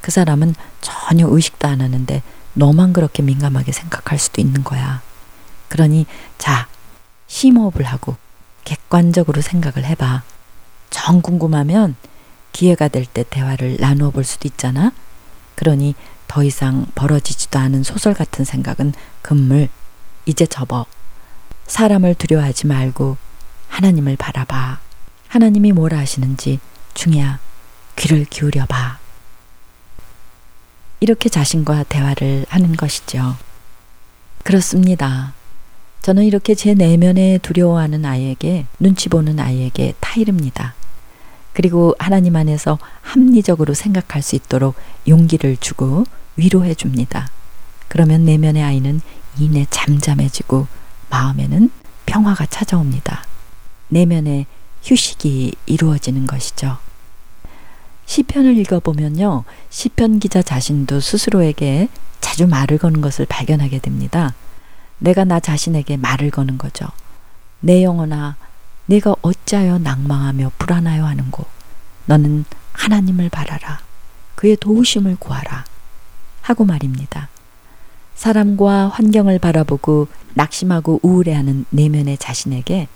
그 0.02 0.12
사람은 0.12 0.54
전혀 0.82 1.28
의식도 1.28 1.68
안 1.68 1.82
하는데 1.82 2.22
너만 2.54 2.94
그렇게 2.94 3.24
민감하게 3.24 3.72
생각할 3.72 4.20
수도 4.20 4.42
있는 4.42 4.64
거야. 4.64 5.02
그러니 5.70 6.06
자, 6.38 6.68
심호흡을 7.26 7.84
하고 7.84 8.16
객관적으로 8.64 9.42
생각을 9.42 9.84
해봐. 9.86 10.22
정 10.92 11.22
궁금하면 11.24 11.96
기회가 12.52 12.90
될 12.90 13.06
때 13.06 13.24
대화를 13.28 13.78
나누어 13.80 14.12
볼 14.12 14.24
수도 14.24 14.48
있잖아. 14.48 14.92
그러니 15.56 15.96
더 16.28 16.44
이상 16.44 16.86
벌어지지도 16.94 17.58
않은 17.58 17.82
소설 17.82 18.14
같은 18.14 18.46
생각은 18.46 18.94
금물. 19.24 19.70
이제 20.28 20.46
접어. 20.46 20.86
사람을 21.68 22.16
두려워하지 22.16 22.68
말고 22.68 23.18
하나님을 23.68 24.16
바라봐. 24.16 24.80
하나님이 25.28 25.74
뭐라 25.74 26.00
하시는지 26.00 26.60
중이야. 26.94 27.40
귀를 27.98 28.26
기울여 28.26 28.66
봐. 28.66 28.98
이렇게 31.00 31.30
자신과 31.30 31.84
대화를 31.84 32.46
하는 32.50 32.76
것이죠. 32.76 33.36
그렇습니다. 34.44 35.34
저는 36.02 36.24
이렇게 36.24 36.56
제 36.56 36.74
내면에 36.74 37.38
두려워하는 37.40 38.06
아이에게 38.06 38.66
눈치 38.80 39.10
보는 39.10 39.40
아이에게 39.40 39.94
타이릅니다. 40.00 40.74
그리고 41.54 41.96
하나님 42.00 42.36
안에서 42.36 42.80
합리적으로 43.02 43.74
생각할 43.74 44.22
수 44.22 44.36
있도록 44.36 44.76
용기를 45.08 45.58
주고 45.58 46.06
위로해 46.36 46.74
줍니다. 46.74 47.30
그러면 47.88 48.26
내면의 48.26 48.64
아이는 48.64 49.02
이내 49.38 49.66
잠잠해지고 49.70 50.68
마음에는 51.10 51.70
평화가 52.06 52.46
찾아옵니다. 52.48 53.26
내면의 53.90 54.46
휴식이 54.84 55.54
이루어지는 55.66 56.28
것이죠. 56.28 56.78
시편을 58.06 58.58
읽어보면요. 58.58 59.44
시편 59.70 60.20
기자 60.20 60.42
자신도 60.42 61.00
스스로에게 61.00 61.90
자주 62.22 62.48
말을 62.48 62.78
거는 62.78 63.02
것을 63.02 63.26
발견하게 63.26 63.80
됩니다. 63.80 64.34
내가 65.00 65.24
나 65.26 65.40
자신에게 65.40 65.98
말을 65.98 66.32
거는 66.32 66.58
거죠. 66.58 66.88
내 67.60 67.84
영혼아, 67.84 68.36
내가 68.86 69.16
어찌하여 69.22 69.80
낭망하며 69.80 70.54
불안하여 70.58 71.06
하는고 71.06 71.46
너는 72.06 72.46
하나님을 72.72 73.30
바라라 73.30 73.82
그의 74.36 74.56
도우심을 74.58 75.18
구하라 75.18 75.66
하고 76.42 76.64
말입니다. 76.64 77.28
사람과 78.18 78.88
환경을 78.90 79.38
바라보고 79.38 80.08
낙심하고 80.34 81.00
우울해하는 81.04 81.66
내면의 81.70 82.18
자신에게 82.18 82.88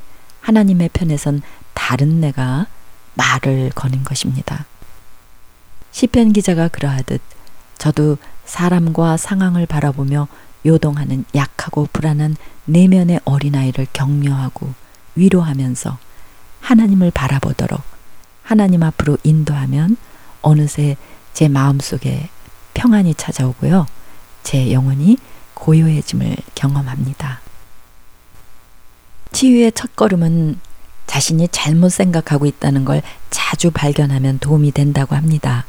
하나님의 0.41 0.89
편에선 0.91 1.43
다른 1.75 2.19
내가 2.19 2.65
말을 3.13 3.69
거는 3.69 4.03
것입니다. 4.03 4.65
시편 5.91 6.34
기자가 6.34 6.67
그러하듯 6.67 7.21
저도 7.77 8.17
사람과 8.45 9.17
상황을 9.17 9.67
바라보며 9.67 10.27
요동하는 10.65 11.25
약하고 11.36 11.88
불안한 11.93 12.36
내면의 12.65 13.19
어린아이를 13.23 13.88
격려하고 13.93 14.73
위로하면서 15.15 15.97
하나님을 16.62 17.12
바라보도록 17.12 17.81
하나님 18.43 18.81
앞으로 18.81 19.17
인도하면 19.23 19.97
어느새 20.41 20.97
제 21.34 21.47
마음속에 21.47 22.29
평안이 22.73 23.13
찾아오고요. 23.15 23.86
제 24.43 24.71
영혼이 24.71 25.17
고요해짐을 25.54 26.38
경험합니다. 26.56 27.41
치유의 29.32 29.71
첫걸음은 29.73 30.60
자신이 31.08 31.47
잘못 31.49 31.89
생각하고 31.89 32.45
있다는 32.45 32.86
걸 32.86 33.01
자주 33.30 33.71
발견하면 33.71 34.39
도움이 34.39 34.71
된다고 34.71 35.15
합니다. 35.15 35.65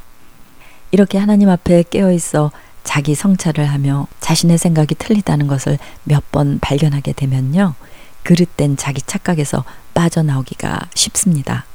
이렇게 0.90 1.18
하나님 1.18 1.48
앞에 1.48 1.84
깨어 1.90 2.12
있어 2.12 2.50
자기 2.84 3.14
성찰을 3.14 3.64
하며 3.66 4.06
자신의 4.20 4.58
생각이 4.58 4.94
틀리다는 4.96 5.46
것을 5.46 5.78
몇 6.04 6.22
번 6.32 6.58
발견하게 6.60 7.12
되면요. 7.12 7.74
그릇된 8.22 8.76
자기 8.76 9.02
착각에서 9.02 9.64
빠져나오기가 9.94 10.88
쉽습니다. 10.94 11.66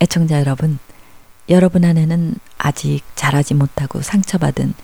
애청자 0.00 0.38
여러분, 0.40 0.78
여러분 1.48 1.84
안에는 1.84 2.36
아직 2.56 3.02
자라지 3.16 3.54
못하고 3.54 4.00
상처받은 4.00 4.74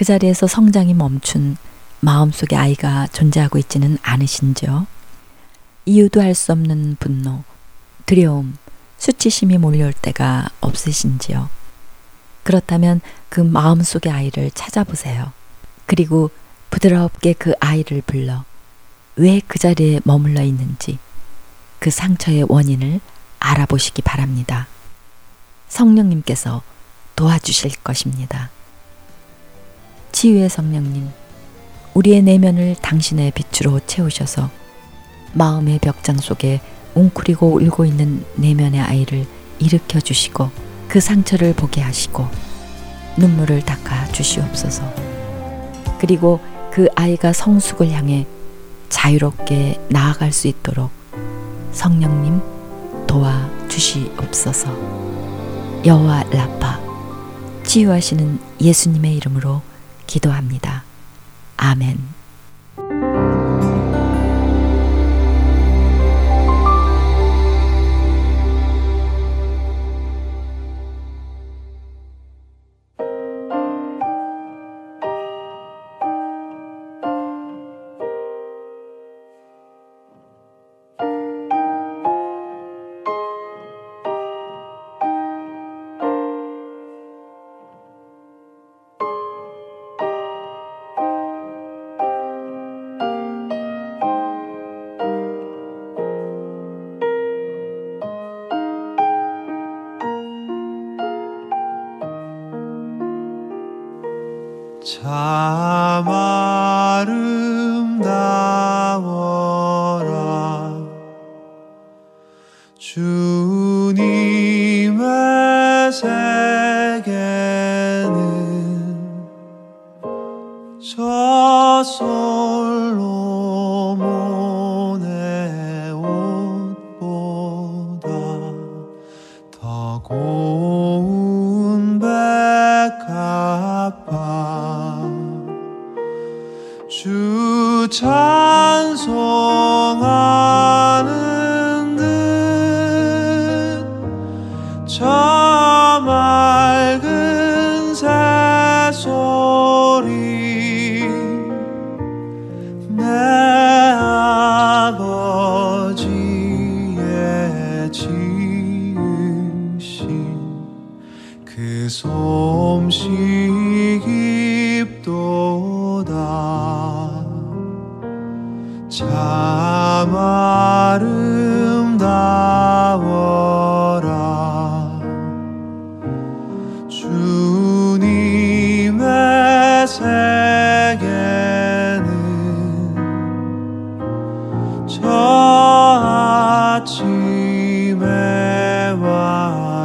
그 0.00 0.04
자리에서 0.06 0.46
성장이 0.46 0.94
멈춘 0.94 1.58
마음속의 2.00 2.58
아이가 2.58 3.06
존재하고 3.08 3.58
있지는 3.58 3.98
않으신지요? 4.00 4.86
이유도 5.84 6.22
할수 6.22 6.52
없는 6.52 6.96
분노, 6.98 7.44
두려움, 8.06 8.56
수치심이 8.96 9.58
몰려올 9.58 9.92
때가 9.92 10.48
없으신지요? 10.62 11.50
그렇다면 12.44 13.02
그 13.28 13.42
마음속의 13.42 14.10
아이를 14.10 14.50
찾아보세요. 14.52 15.32
그리고 15.84 16.30
부드럽게 16.70 17.34
그 17.34 17.52
아이를 17.60 18.00
불러 18.06 18.44
왜 19.16 19.42
그 19.46 19.58
자리에 19.58 20.00
머물러 20.04 20.40
있는지 20.40 20.98
그 21.78 21.90
상처의 21.90 22.46
원인을 22.48 23.00
알아보시기 23.38 24.00
바랍니다. 24.00 24.66
성령님께서 25.68 26.62
도와주실 27.16 27.82
것입니다. 27.84 28.48
치유의 30.12 30.48
성령님, 30.48 31.08
우리의 31.94 32.22
내면을 32.22 32.76
당신의 32.80 33.32
빛으로 33.32 33.80
채우셔서 33.86 34.50
마음의 35.32 35.78
벽장 35.80 36.16
속에 36.16 36.60
웅크리고 36.94 37.60
울고 37.60 37.84
있는 37.84 38.24
내면의 38.36 38.80
아이를 38.80 39.26
일으켜 39.58 40.00
주시고 40.00 40.50
그 40.88 41.00
상처를 41.00 41.54
보게 41.54 41.80
하시고 41.80 42.26
눈물을 43.16 43.64
닦아 43.64 44.06
주시옵소서. 44.08 44.82
그리고 46.00 46.40
그 46.72 46.88
아이가 46.94 47.32
성숙을 47.32 47.90
향해 47.90 48.26
자유롭게 48.88 49.80
나아갈 49.88 50.32
수 50.32 50.48
있도록 50.48 50.90
성령님 51.72 52.40
도와 53.06 53.48
주시옵소서. 53.68 54.70
여호와 55.84 56.24
라파 56.24 56.80
치유하시는 57.64 58.38
예수님의 58.60 59.14
이름으로 59.16 59.62
기도합니다. 60.10 60.82
아멘. 61.56 61.98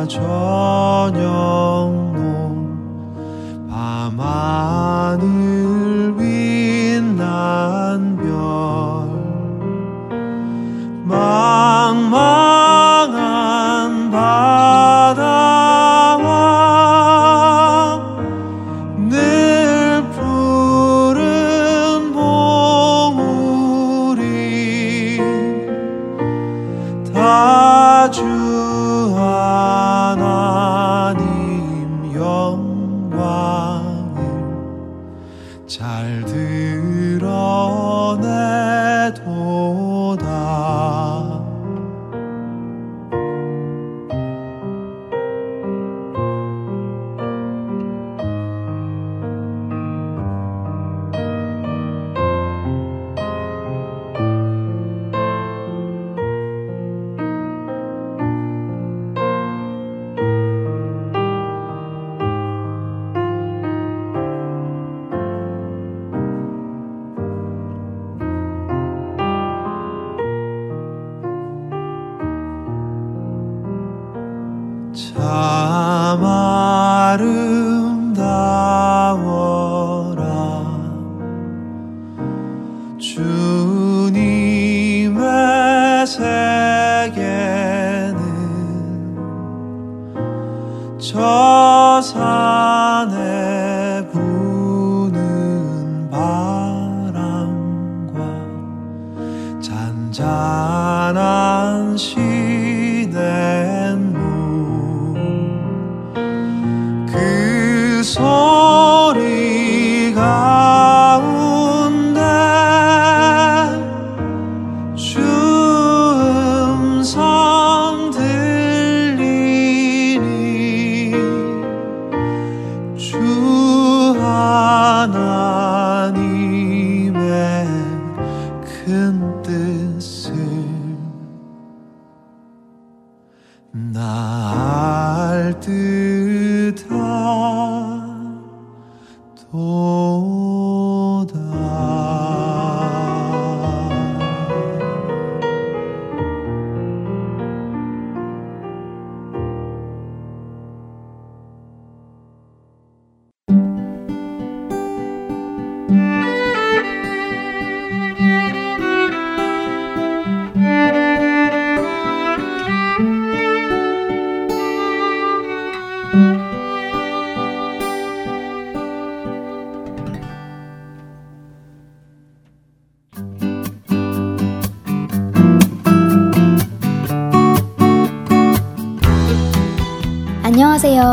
저녁. 0.07 2.04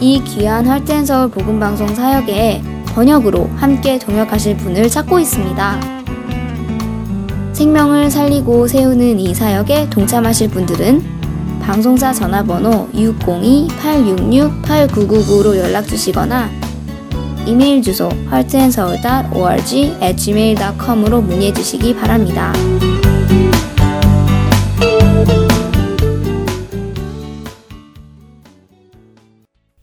이 0.00 0.22
귀한 0.22 0.64
할텐 0.66 1.04
서울 1.04 1.28
복음 1.28 1.58
방송 1.58 1.88
사역에 1.88 2.62
번역으로 2.94 3.50
함께 3.56 3.98
동역하실 3.98 4.56
분을 4.58 4.88
찾고 4.88 5.18
있습니다. 5.18 5.80
생명을 7.52 8.08
살리고 8.10 8.68
세우는 8.68 9.18
이 9.18 9.34
사역에 9.34 9.90
동참하실 9.90 10.50
분들은 10.50 11.02
방송사 11.60 12.12
전화번호 12.12 12.88
602-866-8999로 12.94 15.56
연락 15.56 15.88
주시거나 15.88 16.48
이메일 17.46 17.82
주소 17.82 18.08
heartandseoul.org 18.30 19.96
gmail.com으로 20.16 21.22
문의해 21.22 21.52
주시기 21.52 21.96
바랍니다. 21.96 22.52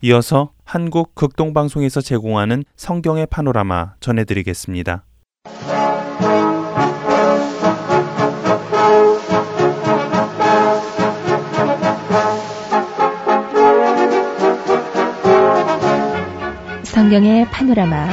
이어서 0.06 0.50
한국 0.64 1.16
극동방송에서 1.16 2.00
제공하는 2.00 2.62
성경의 2.76 3.26
파노라마 3.26 3.94
전해드리겠습니다. 3.98 5.02
성경의 16.84 17.50
파노라마. 17.50 18.06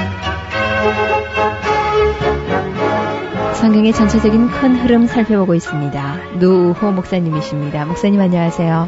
성경의 3.53 3.93
전체적인 3.93 4.47
큰 4.47 4.75
흐름 4.77 5.05
살펴보고 5.05 5.53
있습니다. 5.53 6.39
노우호 6.39 6.91
목사님이십니다. 6.91 7.85
목사님 7.85 8.19
안녕하세요. 8.19 8.87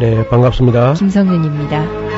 네, 0.00 0.26
반갑습니다. 0.28 0.94
김성윤입니다. 0.94 2.09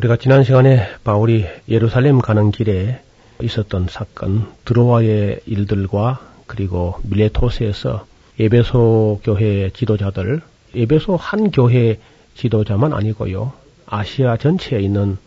우리가 0.00 0.16
지난 0.16 0.44
시간에 0.44 0.86
바울이 1.04 1.44
예루살렘 1.68 2.20
가는 2.20 2.50
길에 2.50 3.00
있었던 3.42 3.88
사건, 3.90 4.46
드로아의 4.64 5.40
일들과 5.44 6.20
그리고 6.46 6.94
밀레토스에서 7.02 8.06
에베소 8.38 9.20
교회 9.22 9.68
지도자들, 9.68 10.40
에베소 10.74 11.16
한 11.16 11.50
교회 11.50 11.98
지도자만 12.34 12.94
아니고요. 12.94 13.52
아시아 13.84 14.38
전체에 14.38 14.80
있는 14.80 15.18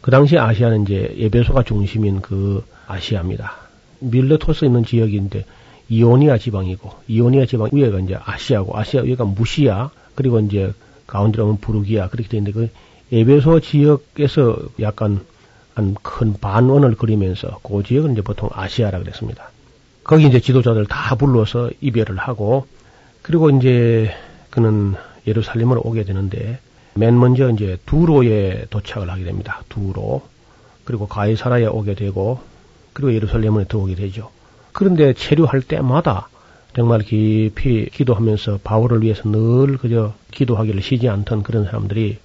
그 0.00 0.12
당시 0.12 0.38
아시아는 0.38 0.82
이제 0.82 1.16
에베소가 1.18 1.64
중심인 1.64 2.20
그 2.20 2.64
아시아입니다. 2.86 3.56
밀레토스 3.98 4.66
있는 4.66 4.84
지역인데 4.84 5.44
이오니아 5.88 6.38
지방이고 6.38 6.92
이오니아 7.08 7.46
지방 7.46 7.70
위에가 7.72 7.98
이제 7.98 8.16
아시아고 8.22 8.78
아시아 8.78 9.02
위가 9.02 9.24
무시아 9.24 9.90
그리고 10.14 10.38
이제 10.38 10.72
가운데로 11.08 11.44
오면 11.44 11.58
부르기아 11.58 12.08
그렇게 12.08 12.28
되는데 12.28 12.52
그 12.52 12.68
에베소 13.12 13.60
지역에서 13.60 14.58
약간 14.80 15.20
한 15.74 15.94
큰 16.02 16.34
반원을 16.38 16.96
그리면서 16.96 17.58
그 17.62 17.82
지역은 17.82 18.12
이제 18.12 18.22
보통 18.22 18.50
아시아라 18.52 18.98
그랬습니다. 18.98 19.50
거기 20.04 20.26
이제 20.26 20.40
지도자들 20.40 20.86
다 20.86 21.14
불러서 21.14 21.70
이별을 21.80 22.16
하고 22.18 22.66
그리고 23.22 23.50
이제 23.50 24.10
그는 24.50 24.94
예루살렘으로 25.26 25.80
오게 25.84 26.04
되는데 26.04 26.58
맨 26.94 27.18
먼저 27.18 27.50
이제 27.50 27.78
두로에 27.86 28.66
도착을 28.68 29.08
하게 29.10 29.24
됩니다. 29.24 29.62
두로 29.68 30.22
그리고 30.84 31.06
가이사라에 31.06 31.66
오게 31.66 31.94
되고 31.94 32.40
그리고 32.92 33.14
예루살렘에 33.14 33.64
들어오게 33.64 33.94
되죠. 33.94 34.30
그런데 34.72 35.14
체류할 35.14 35.62
때마다 35.62 36.28
정말 36.74 37.00
깊이 37.00 37.88
기도하면서 37.90 38.60
바울을 38.64 39.02
위해서 39.02 39.28
늘 39.28 39.78
그저 39.78 40.14
기도하기를 40.32 40.82
쉬지 40.82 41.08
않던 41.08 41.42
그런 41.42 41.64
사람들이 41.64 42.18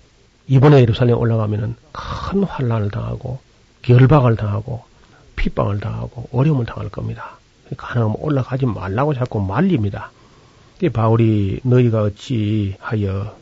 이번에 0.47 0.81
예루살렘 0.81 1.17
올라가면은 1.17 1.75
큰 1.91 2.43
환란을 2.43 2.89
당하고 2.89 3.39
결박을 3.81 4.35
당하고 4.35 4.83
핍박을 5.35 5.79
당하고 5.79 6.29
어려움을 6.31 6.65
당할 6.65 6.89
겁니다. 6.89 7.37
가능하면 7.75 8.15
올라가지 8.19 8.65
말라고 8.65 9.13
자꾸 9.13 9.41
말립니다. 9.41 10.11
이 10.81 10.89
바울이 10.89 11.59
너희가 11.63 12.03
어찌하여 12.03 13.35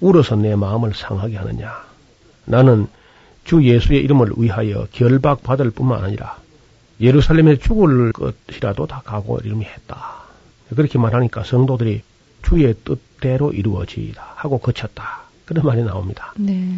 울어서 0.00 0.36
내 0.36 0.54
마음을 0.54 0.94
상하게 0.94 1.36
하느냐? 1.36 1.84
나는 2.44 2.86
주 3.44 3.64
예수의 3.64 4.00
이름을 4.02 4.32
위하여 4.36 4.86
결박받을 4.92 5.70
뿐만 5.70 6.04
아니라 6.04 6.36
예루살렘에 7.00 7.56
죽을 7.56 8.12
것이라도 8.12 8.86
다 8.86 9.02
각오를 9.04 9.60
했다. 9.60 10.22
그렇게 10.74 10.98
말하니까 10.98 11.42
성도들이 11.42 12.02
주의 12.42 12.74
뜻대로 12.84 13.52
이루어지이다 13.52 14.22
하고 14.36 14.58
거쳤다. 14.58 15.22
그런 15.44 15.64
말이 15.66 15.82
나옵니다. 15.82 16.32
네. 16.36 16.74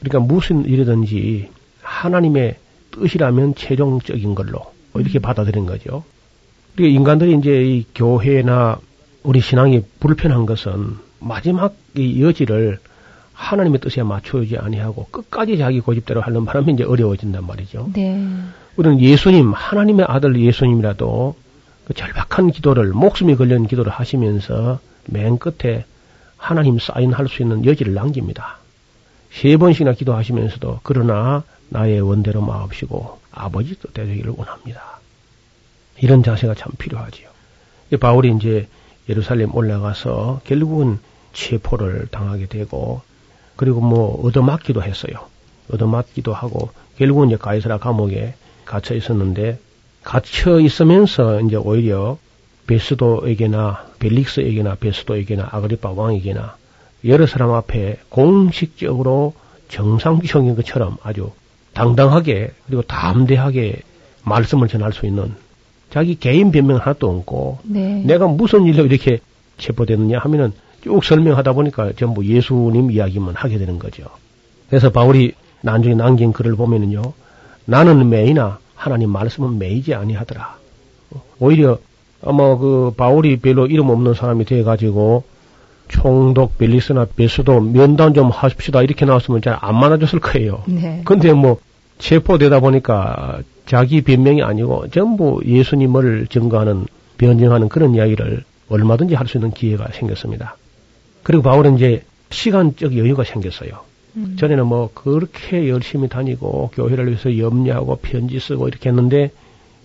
그러니까 0.00 0.20
무슨 0.20 0.64
일이든지 0.64 1.48
하나님의 1.82 2.56
뜻이라면 2.92 3.54
최종적인 3.54 4.34
걸로 4.34 4.72
이렇게 4.94 5.18
받아들인 5.18 5.66
거죠. 5.66 6.04
그러니까 6.74 6.98
인간들이 6.98 7.36
이제 7.38 7.64
이 7.64 7.84
교회나 7.94 8.78
우리 9.22 9.40
신앙이 9.40 9.82
불편한 10.00 10.46
것은 10.46 10.96
마지막 11.20 11.74
이 11.96 12.22
여지를 12.22 12.78
하나님의 13.32 13.80
뜻에 13.80 14.02
맞추지 14.02 14.56
아니하고 14.56 15.06
끝까지 15.10 15.58
자기 15.58 15.80
고집대로 15.80 16.20
하는 16.20 16.44
바람에 16.44 16.72
이제 16.72 16.84
어려워진단 16.84 17.46
말이죠. 17.46 17.90
네. 17.94 18.18
우리는 18.76 19.00
예수님, 19.00 19.52
하나님의 19.52 20.06
아들 20.08 20.40
예수님이라도 20.40 21.36
그 21.86 21.94
절박한 21.94 22.50
기도를, 22.50 22.92
목숨이 22.92 23.36
걸린 23.36 23.66
기도를 23.66 23.92
하시면서 23.92 24.80
맨 25.06 25.38
끝에 25.38 25.84
하나님 26.36 26.78
사인할 26.78 27.28
수 27.28 27.42
있는 27.42 27.64
여지를 27.64 27.94
남깁니다. 27.94 28.58
세 29.32 29.56
번씩이나 29.56 29.92
기도하시면서도 29.92 30.80
그러나 30.82 31.42
나의 31.68 32.00
원대로 32.00 32.40
마옵시고 32.40 33.20
아버지 33.32 33.78
뜻대로 33.78 34.08
되기를 34.08 34.32
원합니다. 34.36 35.00
이런 36.00 36.22
자세가 36.22 36.54
참 36.54 36.72
필요하지요. 36.78 37.28
바울이 38.00 38.34
이제 38.36 38.68
예루살렘 39.08 39.54
올라가서 39.54 40.40
결국은 40.44 40.98
체포를 41.32 42.08
당하게 42.10 42.46
되고 42.46 43.02
그리고 43.56 43.80
뭐 43.80 44.24
얻어맞기도 44.26 44.82
했어요. 44.82 45.26
얻어맞기도 45.72 46.32
하고 46.32 46.70
결국은 46.96 47.28
이제 47.28 47.36
가이사라 47.36 47.78
감옥에 47.78 48.34
갇혀 48.64 48.94
있었는데 48.94 49.58
갇혀 50.02 50.60
있으면서 50.60 51.40
이제 51.40 51.56
오히려 51.56 52.18
베스도에게나 52.66 53.86
벨릭스에게나 53.98 54.76
베스도에게나 54.76 55.48
아그리파 55.52 55.90
왕에게나 55.90 56.56
여러 57.04 57.26
사람 57.26 57.52
앞에 57.52 57.98
공식적으로 58.08 59.34
정상적인 59.68 60.56
것처럼 60.56 60.96
아주 61.02 61.30
당당하게 61.72 62.52
그리고 62.66 62.82
담대하게 62.82 63.82
말씀을 64.22 64.68
전할 64.68 64.92
수 64.92 65.06
있는 65.06 65.34
자기 65.90 66.18
개인 66.18 66.50
변명 66.50 66.78
하나도 66.78 67.08
없고 67.08 67.60
네. 67.64 68.02
내가 68.04 68.26
무슨 68.26 68.66
일로 68.66 68.86
이렇게 68.86 69.20
체포됐느냐 69.58 70.18
하면은 70.18 70.52
쭉 70.82 71.04
설명하다 71.04 71.52
보니까 71.52 71.92
전부 71.96 72.24
예수님 72.24 72.90
이야기만 72.90 73.34
하게 73.34 73.58
되는 73.58 73.78
거죠. 73.78 74.04
그래서 74.68 74.90
바울이 74.90 75.32
나중에 75.62 75.94
남긴 75.94 76.32
글을 76.32 76.54
보면은요, 76.54 77.12
나는 77.64 78.08
매이나 78.08 78.58
하나님 78.74 79.10
말씀은 79.10 79.58
매이지 79.58 79.94
아니하더라. 79.94 80.56
오히려 81.38 81.78
아마 82.26 82.56
그 82.58 82.92
바울이 82.96 83.36
별로 83.36 83.66
이름 83.66 83.88
없는 83.90 84.14
사람이 84.14 84.44
돼가지고 84.44 85.24
총독 85.88 86.58
벨리스나 86.58 87.06
베스도 87.16 87.60
면담 87.60 88.12
좀 88.12 88.30
하십시다 88.30 88.82
이렇게 88.82 89.04
나왔으면 89.04 89.40
잘안 89.40 89.74
만나줬을 89.74 90.18
거예요. 90.18 90.62
네. 90.66 91.02
근데 91.04 91.32
뭐 91.32 91.58
체포되다 91.98 92.60
보니까 92.60 93.40
자기 93.66 94.02
변명이 94.02 94.42
아니고 94.42 94.88
전부 94.90 95.40
예수님을 95.44 96.26
증거하는 96.28 96.86
변증하는 97.18 97.68
그런 97.68 97.94
이야기를 97.94 98.44
얼마든지 98.68 99.14
할 99.14 99.26
수 99.28 99.38
있는 99.38 99.52
기회가 99.52 99.88
생겼습니다. 99.92 100.56
그리고 101.22 101.42
바울은 101.42 101.76
이제 101.76 102.02
시간적 102.30 102.96
여유가 102.96 103.24
생겼어요. 103.24 103.70
음. 104.16 104.36
전에는 104.38 104.66
뭐 104.66 104.90
그렇게 104.92 105.68
열심히 105.68 106.08
다니고 106.08 106.70
교회를 106.74 107.06
위해서 107.06 107.38
염려하고 107.38 107.96
편지 107.96 108.40
쓰고 108.40 108.68
이렇게 108.68 108.88
했는데 108.88 109.30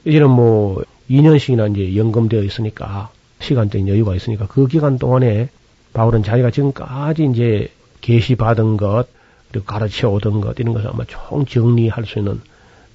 이제는 0.05 0.29
뭐 0.29 0.81
2년씩이나 1.11 1.75
이제 1.75 1.95
연금되어 1.97 2.41
있으니까 2.43 3.09
시간적인 3.39 3.87
여유가 3.87 4.15
있으니까 4.15 4.47
그 4.47 4.67
기간 4.67 4.97
동안에 4.97 5.49
바울은 5.93 6.23
자기가 6.23 6.51
지금까지 6.51 7.25
이제 7.25 7.69
계시 7.99 8.35
받은 8.35 8.77
것 8.77 9.05
그리고 9.51 9.65
가르쳐 9.65 10.09
오던 10.09 10.41
것 10.41 10.57
이런 10.59 10.73
것을 10.73 10.89
아마 10.89 11.03
총 11.05 11.45
정리할 11.45 12.05
수 12.05 12.19
있는 12.19 12.39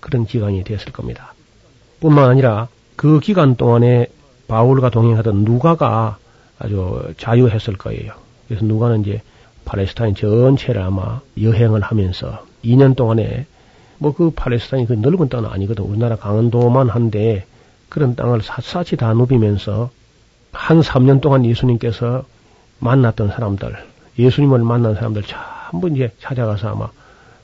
그런 0.01 0.25
기간이 0.25 0.65
되었을 0.65 0.93
겁니다. 0.93 1.35
뿐만 2.01 2.31
아니라 2.31 2.69
그 2.97 3.21
기간 3.21 3.57
동안에 3.57 4.07
바울과 4.49 4.91
동행하던 4.91 5.45
누가가 5.45 6.17
아주 6.59 7.13
자유했을 7.19 7.77
거예요. 7.77 8.13
그래서 8.49 8.65
누가는 8.65 9.01
이제 9.03 9.21
팔레스타인 9.67 10.15
전체를 10.15 10.81
아마 10.81 11.21
여행을 11.41 11.83
하면서 11.83 12.47
2년 12.65 12.97
동안에 12.97 13.47
뭐 13.99 14.13
그 14.13 14.31
팔레스타인 14.31 14.87
그 14.87 14.95
넓은 14.95 15.29
땅은 15.29 15.51
아니거든. 15.51 15.85
우리나라 15.85 16.17
강원도만 16.17 16.89
한데 16.89 17.45
그런 17.89 18.15
땅을 18.17 18.43
샅샅이 18.43 18.97
다 18.97 19.13
누비면서 19.15 19.91
한 20.53 20.81
3년 20.81 21.21
동안 21.21 21.45
예수님께서 21.45 22.25
만났던 22.79 23.29
사람들, 23.29 23.77
예수님을 24.19 24.61
만난 24.61 24.95
사람들 24.95 25.23
전부 25.71 25.89
이제 25.89 26.13
찾아가서 26.21 26.69
아마 26.69 26.89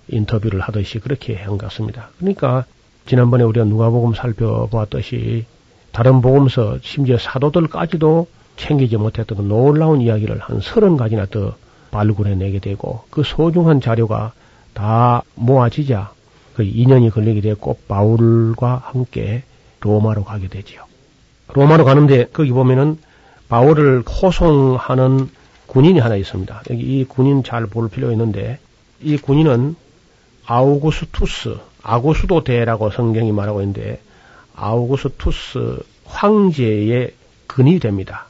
인터뷰를 0.08 0.60
하듯이 0.60 0.98
그렇게 0.98 1.36
한 1.36 1.58
것 1.58 1.68
같습니다. 1.68 2.08
그러니까 2.18 2.64
지난번에 3.06 3.44
우리가 3.44 3.64
누가복음 3.64 4.14
살펴보았듯이 4.14 5.46
다른 5.92 6.20
복음서 6.20 6.78
심지어 6.82 7.18
사도들까지도 7.18 8.26
챙기지 8.56 8.96
못했던 8.96 9.38
그 9.38 9.42
놀라운 9.42 10.00
이야기를 10.00 10.38
한 10.38 10.60
서른 10.60 10.96
가지나 10.96 11.26
더 11.26 11.54
발굴해내게 11.90 12.58
되고 12.60 13.04
그 13.10 13.22
소중한 13.22 13.80
자료가 13.80 14.32
다 14.74 15.22
모아지자 15.34 16.12
그 16.54 16.64
2년이 16.64 17.12
걸리게 17.12 17.40
됐고 17.42 17.78
바울과 17.88 18.82
함께 18.84 19.42
로마로 19.82 20.24
가게 20.24 20.48
되지요. 20.48 20.84
로마로 21.52 21.84
가는데 21.84 22.26
거기 22.32 22.50
보면은 22.50 22.98
바울을 23.48 24.02
호송하는 24.02 25.28
군인이 25.66 25.98
하나 26.00 26.16
있습니다. 26.16 26.62
여기 26.70 26.82
이 27.00 27.04
군인 27.04 27.42
잘 27.42 27.66
볼 27.66 27.88
필요가 27.90 28.12
있는데 28.12 28.58
이 29.02 29.16
군인은 29.18 29.76
아우구스투스, 30.46 31.56
아고수도 31.82 32.44
대라고 32.44 32.90
성경이 32.90 33.32
말하고 33.32 33.60
있는데 33.62 34.00
아우구스투스 34.54 35.82
황제의 36.04 37.12
근이 37.46 37.78
됩니다. 37.78 38.26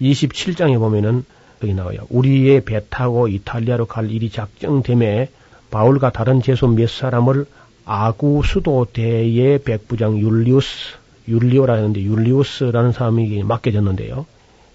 27장에 0.00 0.78
보면은 0.78 1.24
여기 1.62 1.74
나와요. 1.74 2.06
우리의 2.08 2.62
배 2.64 2.80
타고 2.88 3.28
이탈리아로 3.28 3.86
갈 3.86 4.10
일이 4.10 4.30
작정됨에 4.30 5.28
바울과 5.70 6.10
다른 6.10 6.42
제소 6.42 6.68
몇 6.68 6.88
사람을 6.88 7.46
아구 7.92 8.42
수도 8.44 8.86
대의 8.92 9.58
백부장 9.58 10.16
율리우스, 10.16 10.94
율리오라는데 11.26 12.00
율리우스라는 12.00 12.92
사람에게 12.92 13.42
맡겨졌는데요. 13.42 14.26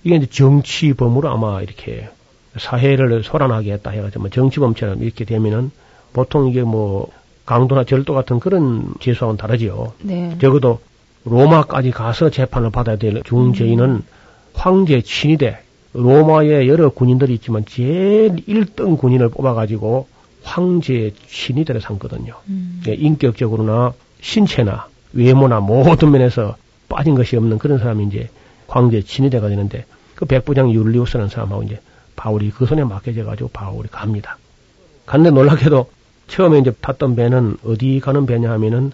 이게 0.04 0.18
이제 0.18 0.26
정치범으로 0.26 1.30
아마 1.30 1.62
이렇게 1.62 2.10
사회를 2.58 3.24
소란하게 3.24 3.72
했다 3.72 3.92
해가지고 3.92 4.20
뭐 4.20 4.30
정치범처럼 4.30 5.02
이렇게 5.02 5.24
되면은 5.24 5.72
보통 6.12 6.50
이게 6.50 6.64
뭐 6.64 7.08
강도나 7.46 7.86
절도 7.86 8.14
같은 8.14 8.42
그런 8.42 8.94
죄수와는 9.00 9.38
다르지요. 9.38 9.94
네. 10.02 10.38
적어도 10.42 10.82
로마까지 11.24 11.92
가서 11.92 12.30
재판을 12.30 12.70
받아야 12.70 12.98
될 12.98 13.24
중죄인은 13.24 14.04
황제 14.54 15.02
친위대 15.02 15.60
로마에 15.94 16.68
여러 16.68 16.90
군인들이 16.90 17.34
있지만 17.36 17.64
제일 17.66 18.36
1등 18.46 18.98
군인을 18.98 19.30
뽑아가지고 19.30 20.08
황제 20.46 21.14
친위대를 21.28 21.82
삼거든요. 21.82 22.36
음. 22.48 22.82
예, 22.88 22.94
인격적으로나 22.94 23.94
신체나 24.22 24.88
외모나 25.12 25.60
모든 25.60 26.12
면에서 26.12 26.56
빠진 26.88 27.16
것이 27.16 27.36
없는 27.36 27.58
그런 27.58 27.80
사람이 27.80 28.06
이제 28.06 28.30
황제 28.68 29.02
친위대가 29.02 29.50
되는데 29.50 29.86
그 30.16 30.26
백부장 30.26 30.72
율리우스라는 30.72 31.30
사람하고 31.30 31.64
이제 31.64 31.80
바울이 32.16 32.52
그 32.52 32.66
손에 32.66 32.84
맡겨져 32.84 33.26
가지고 33.26 33.50
바울이 33.50 33.90
갑니다. 33.90 34.38
갔는데 35.06 35.36
놀랍게도 35.36 35.90
처음에 36.28 36.60
이제 36.60 36.72
탔던 36.80 37.16
배는 37.16 37.58
어디 37.66 38.00
가는 38.00 38.26
배냐 38.26 38.52
하면은 38.52 38.92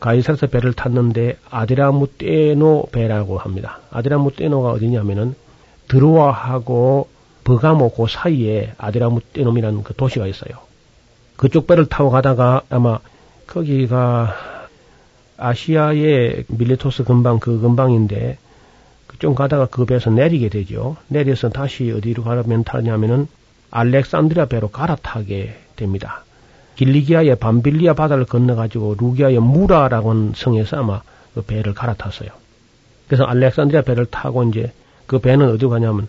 가이사르서 0.00 0.46
배를 0.48 0.72
탔는데 0.72 1.38
아드라무떼노 1.50 2.88
배라고 2.92 3.38
합니다. 3.38 3.80
아드라무떼노가 3.90 4.70
어디냐면은 4.70 5.34
드로아하고 5.88 7.08
버가모 7.44 7.94
그 7.94 8.06
사이에 8.08 8.72
아드라무떼놈이라는 8.78 9.82
그 9.82 9.94
도시가 9.94 10.26
있어요. 10.26 10.67
그쪽 11.38 11.68
배를 11.68 11.86
타고 11.86 12.10
가다가 12.10 12.62
아마 12.68 12.98
거기가 13.46 14.34
아시아의 15.38 16.44
밀레토스 16.48 17.04
근방 17.04 17.38
그 17.38 17.60
근방인데 17.60 18.38
좀 19.20 19.34
가다가 19.34 19.66
그 19.66 19.84
배에서 19.84 20.10
내리게 20.10 20.48
되죠. 20.48 20.96
내려서 21.06 21.48
다시 21.48 21.90
어디로 21.92 22.24
가면 22.24 22.64
타냐면은 22.64 23.28
알렉산드리아 23.70 24.46
배로 24.46 24.68
갈아타게 24.68 25.56
됩니다. 25.76 26.24
길리기아의 26.74 27.36
밤빌리아 27.36 27.94
바다를 27.94 28.24
건너가지고 28.24 28.96
루기아의 28.98 29.38
무라라고 29.38 30.10
하는 30.10 30.32
성에서 30.34 30.78
아마 30.78 31.02
그 31.34 31.42
배를 31.42 31.72
갈아탔어요. 31.72 32.30
그래서 33.06 33.24
알렉산드리아 33.24 33.82
배를 33.82 34.06
타고 34.06 34.42
이제 34.42 34.72
그 35.06 35.20
배는 35.20 35.50
어디로 35.50 35.70
가냐면 35.70 36.08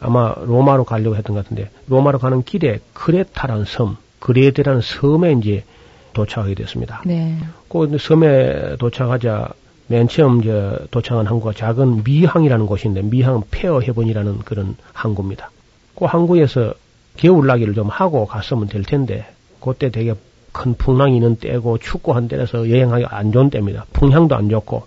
아마 0.00 0.34
로마로 0.38 0.84
가려고 0.84 1.16
했던 1.16 1.36
것 1.36 1.44
같은데 1.44 1.70
로마로 1.88 2.18
가는 2.18 2.42
길에 2.42 2.80
크레타라는 2.94 3.66
섬, 3.66 3.96
그레데라는 4.20 4.80
섬에 4.80 5.32
이제 5.32 5.64
도착하게 6.12 6.54
됐습니다. 6.54 7.02
네. 7.04 7.36
그 7.68 7.96
섬에 7.98 8.76
도착하자 8.78 9.48
맨 9.88 10.06
처음 10.06 10.42
저 10.42 10.78
도착한 10.90 11.26
항구가 11.26 11.52
작은 11.52 12.04
미항이라는 12.04 12.66
곳인데 12.66 13.02
미항 13.02 13.42
Fair 13.50 13.80
Haven이라는 13.80 14.38
그런 14.40 14.76
항구입니다. 14.92 15.50
그 15.96 16.04
항구에서 16.04 16.74
겨울나기를 17.16 17.74
좀 17.74 17.88
하고 17.88 18.26
갔으면 18.26 18.68
될 18.68 18.82
텐데 18.82 19.26
그때 19.60 19.90
되게 19.90 20.14
큰 20.52 20.74
풍랑이 20.74 21.16
있는 21.16 21.36
때고 21.36 21.78
춥고 21.78 22.12
한 22.12 22.28
때라서 22.28 22.70
여행하기 22.70 23.06
안 23.08 23.32
좋은 23.32 23.50
때입니다. 23.50 23.86
풍향도 23.92 24.36
안 24.36 24.48
좋고 24.48 24.84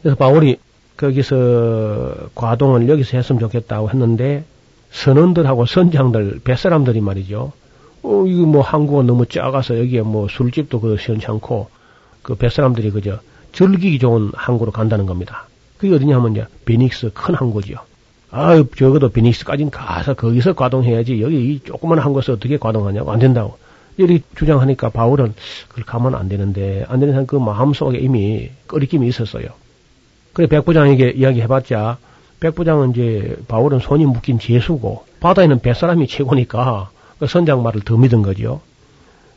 그래서 0.00 0.16
바울이 0.16 0.58
거기서 0.96 2.30
과동을 2.34 2.88
여기서 2.88 3.16
했으면 3.16 3.40
좋겠다고 3.40 3.90
했는데 3.90 4.44
선원들하고 4.90 5.66
선장들, 5.66 6.40
뱃사람들이 6.44 7.00
말이죠. 7.00 7.52
어, 8.04 8.26
이거 8.26 8.46
뭐 8.46 8.60
한국은 8.60 9.06
너무 9.06 9.26
작아서 9.26 9.78
여기에 9.78 10.02
뭐 10.02 10.28
술집도 10.28 10.80
그 10.80 10.98
시원찮고 10.98 11.68
그 12.22 12.34
뱃사람들이 12.34 12.90
그저 12.90 13.18
즐기기 13.52 13.98
좋은 13.98 14.30
항구로 14.34 14.72
간다는 14.72 15.06
겁니다. 15.06 15.46
그게 15.78 15.94
어디냐 15.94 16.16
하면 16.16 16.32
이제 16.32 16.46
비닉스 16.66 17.12
큰 17.14 17.34
항구죠. 17.34 17.76
아유, 18.30 18.66
적어도 18.76 19.08
비닉스까지는 19.08 19.70
가서 19.70 20.14
거기서 20.14 20.52
과동해야지 20.52 21.22
여기 21.22 21.36
이 21.36 21.60
조그만 21.60 21.98
항구에서 21.98 22.34
어떻게 22.34 22.58
과동하냐고 22.58 23.10
안 23.10 23.18
된다고. 23.18 23.56
이리 23.96 24.22
주장하니까 24.36 24.90
바울은 24.90 25.34
그걸 25.68 25.84
가면 25.84 26.16
안 26.16 26.28
되는데 26.28 26.84
안 26.88 26.98
되는 27.00 27.26
그 27.26 27.36
마음속에 27.36 27.98
이미 27.98 28.50
꺼리낌이 28.66 29.06
있었어요. 29.06 29.46
그래 30.32 30.48
백부장에게 30.48 31.10
이야기해봤자 31.10 31.98
백부장은 32.40 32.90
이제 32.90 33.36
바울은 33.46 33.78
손이 33.78 34.04
묶인 34.06 34.40
죄수고 34.40 35.04
바다에는 35.20 35.60
뱃사람이 35.60 36.08
최고니까 36.08 36.90
그 37.24 37.28
선장 37.30 37.62
말을 37.62 37.80
더 37.80 37.96
믿은 37.96 38.20
거죠. 38.22 38.60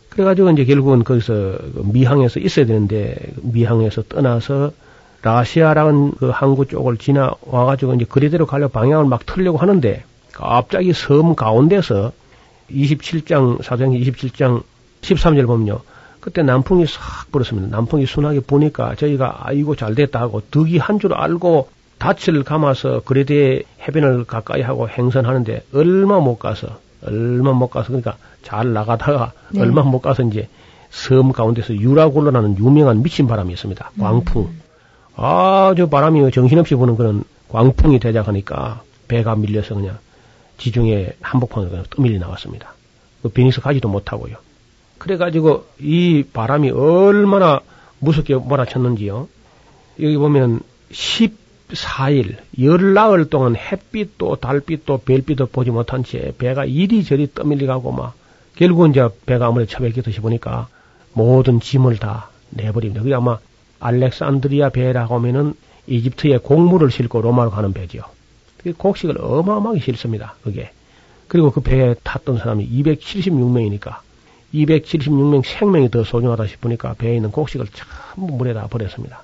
그래가지고 0.10 0.52
이제 0.52 0.66
결국은 0.66 1.04
거기서 1.06 1.34
그 1.34 1.82
미항에서 1.86 2.40
있어야 2.42 2.66
되는데 2.66 3.16
미항에서 3.42 4.04
떠나서 4.04 4.72
라시아라는 5.22 6.12
그 6.20 6.30
항구 6.30 6.66
쪽을 6.66 6.98
지나와가지고 6.98 7.94
이제 7.96 8.06
그리대로 8.08 8.46
가려 8.46 8.68
방향을 8.68 9.06
막 9.06 9.26
틀려고 9.26 9.58
하는데 9.58 10.04
갑자기 10.34 10.92
섬 10.94 11.36
가운데서 11.36 12.12
27장 12.72 13.64
사도행 13.64 13.92
27장 13.94 14.64
13절 15.02 15.48
보면요. 15.48 15.80
그때 16.20 16.44
남풍이 16.44 16.86
싹 16.88 17.32
불었습니다. 17.32 17.70
남풍이 17.70 18.06
순하게 18.06 18.42
부니까 18.42 18.96
저희가 18.96 19.48
아이고 19.48 19.76
잘 19.76 19.96
됐다 19.96 20.20
하고 20.20 20.42
덕이 20.52 20.78
한 20.78 21.00
줄 21.00 21.14
알고 21.14 21.70
닻을 22.00 22.44
감아서 22.44 23.02
그레데 23.06 23.64
해변을 23.88 24.26
가까이 24.26 24.62
하고 24.62 24.90
행선하는데 24.90 25.64
얼마 25.74 26.20
못 26.20 26.38
가서 26.38 26.80
얼마 27.06 27.52
못 27.54 27.68
가서 27.70 27.88
그러니까 27.88 28.18
잘 28.42 28.74
나가다가 28.74 29.34
네. 29.50 29.62
얼마 29.62 29.82
못 29.82 30.00
가서 30.02 30.24
이제 30.24 30.48
섬 30.90 31.32
가운데서 31.32 31.76
유라굴러나는 31.76 32.58
유명한 32.58 33.04
미친 33.04 33.28
바람이 33.28 33.54
있습니다. 33.54 33.92
광풍. 34.00 34.50
아주 35.16 35.88
바람이 35.90 36.32
정신없이 36.32 36.76
부는 36.76 36.96
그런 36.96 37.24
광풍이 37.50 38.00
대작하니까 38.00 38.82
배가 39.08 39.36
밀려서 39.36 39.76
그냥 39.76 39.98
지중해 40.58 41.14
한복판으로 41.22 41.70
그냥 41.70 41.86
떠밀리 41.90 42.20
나왔습니다. 42.20 42.74
그 43.22 43.30
비닉스 43.30 43.62
가지도 43.62 43.90
못하고요. 43.90 44.36
그래가지고 44.98 45.66
이 45.80 46.24
바람이 46.32 46.72
얼마나 46.72 47.62
무섭게 48.00 48.36
몰아쳤는지요. 48.36 49.28
여기 50.02 50.18
보면 50.18 50.62
14일, 51.72 52.38
열나흘 52.60 53.30
동안 53.30 53.56
햇빛도 53.56 54.38
달빛도 54.38 55.00
별빛도 55.00 55.48
보지 55.48 55.72
못한 55.72 56.04
채 56.04 56.34
배가 56.38 56.66
이리저리 56.66 57.34
떠밀리 57.34 57.66
가고 57.66 57.92
막 57.92 58.14
결국은 58.56 58.92
이제 58.92 59.08
배가 59.26 59.48
아무래도 59.48 59.70
처박히듯이 59.72 60.22
보니까 60.22 60.68
모든 61.14 61.60
짐을 61.60 61.98
다 61.98 62.30
내버립니다. 62.52 63.04
그게 63.04 63.14
아마 63.14 63.38
알렉산드리아 63.80 64.70
배라고 64.70 65.16
하면은 65.16 65.54
이집트에 65.88 66.38
곡물을 66.38 66.90
싣고 66.90 67.22
로마로 67.22 67.52
가는 67.52 67.74
배지요. 67.74 68.04
그 68.58 68.74
곡식을 68.74 69.18
어마어마하게 69.20 69.80
실습니다. 69.80 70.36
그게. 70.44 70.72
그리고 71.28 71.52
그 71.52 71.62
배에 71.62 71.96
탔던 72.04 72.38
사람이 72.38 72.68
276명이니까 72.70 73.98
276명 74.54 75.46
생명이 75.46 75.92
더 75.92 76.04
소중하다 76.04 76.48
싶으니까 76.48 76.94
배에 76.94 77.16
있는 77.16 77.32
곡식을 77.32 77.68
전부 78.16 78.34
물에다 78.36 78.68
버렸습니다. 78.68 79.24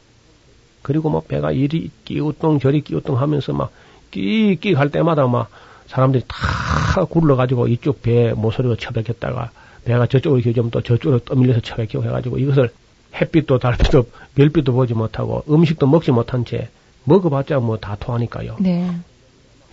그리고 0.83 1.09
뭐 1.09 1.21
배가 1.27 1.51
이리 1.51 1.89
끼우뚱 2.05 2.59
저리 2.59 2.81
끼우뚱 2.81 3.19
하면서 3.19 3.51
막 3.53 3.71
끼끼 4.11 4.73
할 4.73 4.89
때마다 4.89 5.25
막 5.27 5.49
사람들이 5.87 6.23
다 6.27 7.05
굴러가지고 7.05 7.67
이쪽 7.67 8.01
배에 8.03 8.33
모서리가 8.33 8.75
처박혔다가 8.79 9.49
배가 9.85 10.05
저쪽으로 10.07 10.41
기우면 10.41 10.69
또 10.71 10.81
저쪽으로 10.81 11.19
떠밀려서 11.19 11.61
처박히고 11.61 12.03
해가지고 12.03 12.37
이것을 12.37 12.69
햇빛도 13.19 13.59
달빛도 13.59 14.05
별빛도 14.35 14.73
보지 14.73 14.93
못하고 14.93 15.43
음식도 15.49 15.87
먹지 15.87 16.11
못한 16.11 16.45
채 16.45 16.69
먹어봤자 17.05 17.59
뭐 17.59 17.77
다 17.77 17.95
토하니까요. 17.99 18.57
네. 18.59 18.89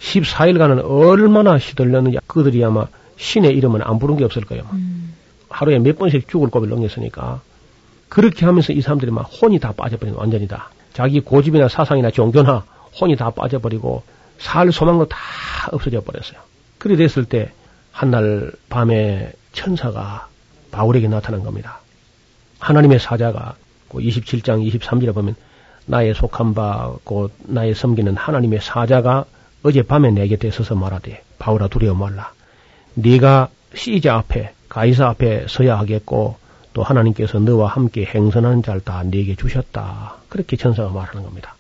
14일간은 0.00 0.82
얼마나 0.84 1.58
시들렸는지 1.58 2.18
그들이 2.26 2.64
아마 2.64 2.86
신의 3.16 3.52
이름은 3.52 3.82
안 3.82 3.98
부른 3.98 4.16
게 4.16 4.24
없을 4.24 4.44
거예요. 4.44 4.64
음. 4.72 5.14
하루에 5.48 5.78
몇 5.78 5.98
번씩 5.98 6.28
죽을 6.28 6.48
고비를 6.48 6.74
넘겼으니까 6.74 7.40
그렇게 8.08 8.46
하면서 8.46 8.72
이 8.72 8.80
사람들이 8.80 9.10
막 9.10 9.22
혼이 9.22 9.58
다 9.58 9.72
빠져버리는 9.72 10.18
완전히 10.18 10.48
다 10.48 10.70
자기 11.00 11.20
고집이나 11.20 11.68
사상이나 11.68 12.10
종교나 12.10 12.62
혼이 13.00 13.16
다 13.16 13.30
빠져버리고 13.30 14.02
살 14.38 14.70
소망도 14.70 15.08
다 15.08 15.16
없어져 15.72 16.02
버렸어요. 16.02 16.38
그래 16.76 16.94
됐을 16.96 17.24
때 17.24 17.52
한날 17.90 18.52
밤에 18.68 19.32
천사가 19.52 20.28
바울에게 20.70 21.08
나타난 21.08 21.42
겁니다. 21.42 21.80
하나님의 22.58 22.98
사자가 22.98 23.54
그 23.88 23.96
27장 23.96 24.62
23절에 24.70 25.14
보면 25.14 25.36
나의 25.86 26.12
속한 26.12 26.52
바 26.52 26.92
곧 27.04 27.32
나의 27.44 27.74
섬기는 27.74 28.14
하나님의 28.14 28.60
사자가 28.60 29.24
어젯밤에 29.62 30.10
내 30.10 30.28
곁에 30.28 30.50
서서 30.50 30.74
말하되 30.74 31.22
바울아 31.38 31.68
두려워 31.68 31.94
말라. 31.96 32.34
네가 32.92 33.48
시자 33.74 34.16
앞에 34.16 34.52
가이사 34.68 35.08
앞에 35.08 35.46
서야 35.48 35.78
하겠고 35.78 36.36
또 36.72 36.82
하나님께서 36.82 37.38
너와 37.38 37.68
함께 37.68 38.04
행선하는 38.04 38.62
자를 38.62 38.80
다 38.80 39.02
네게 39.02 39.36
주셨다. 39.36 40.16
그렇게 40.28 40.56
천사가 40.56 40.90
말하는 40.90 41.24
겁니다. 41.24 41.56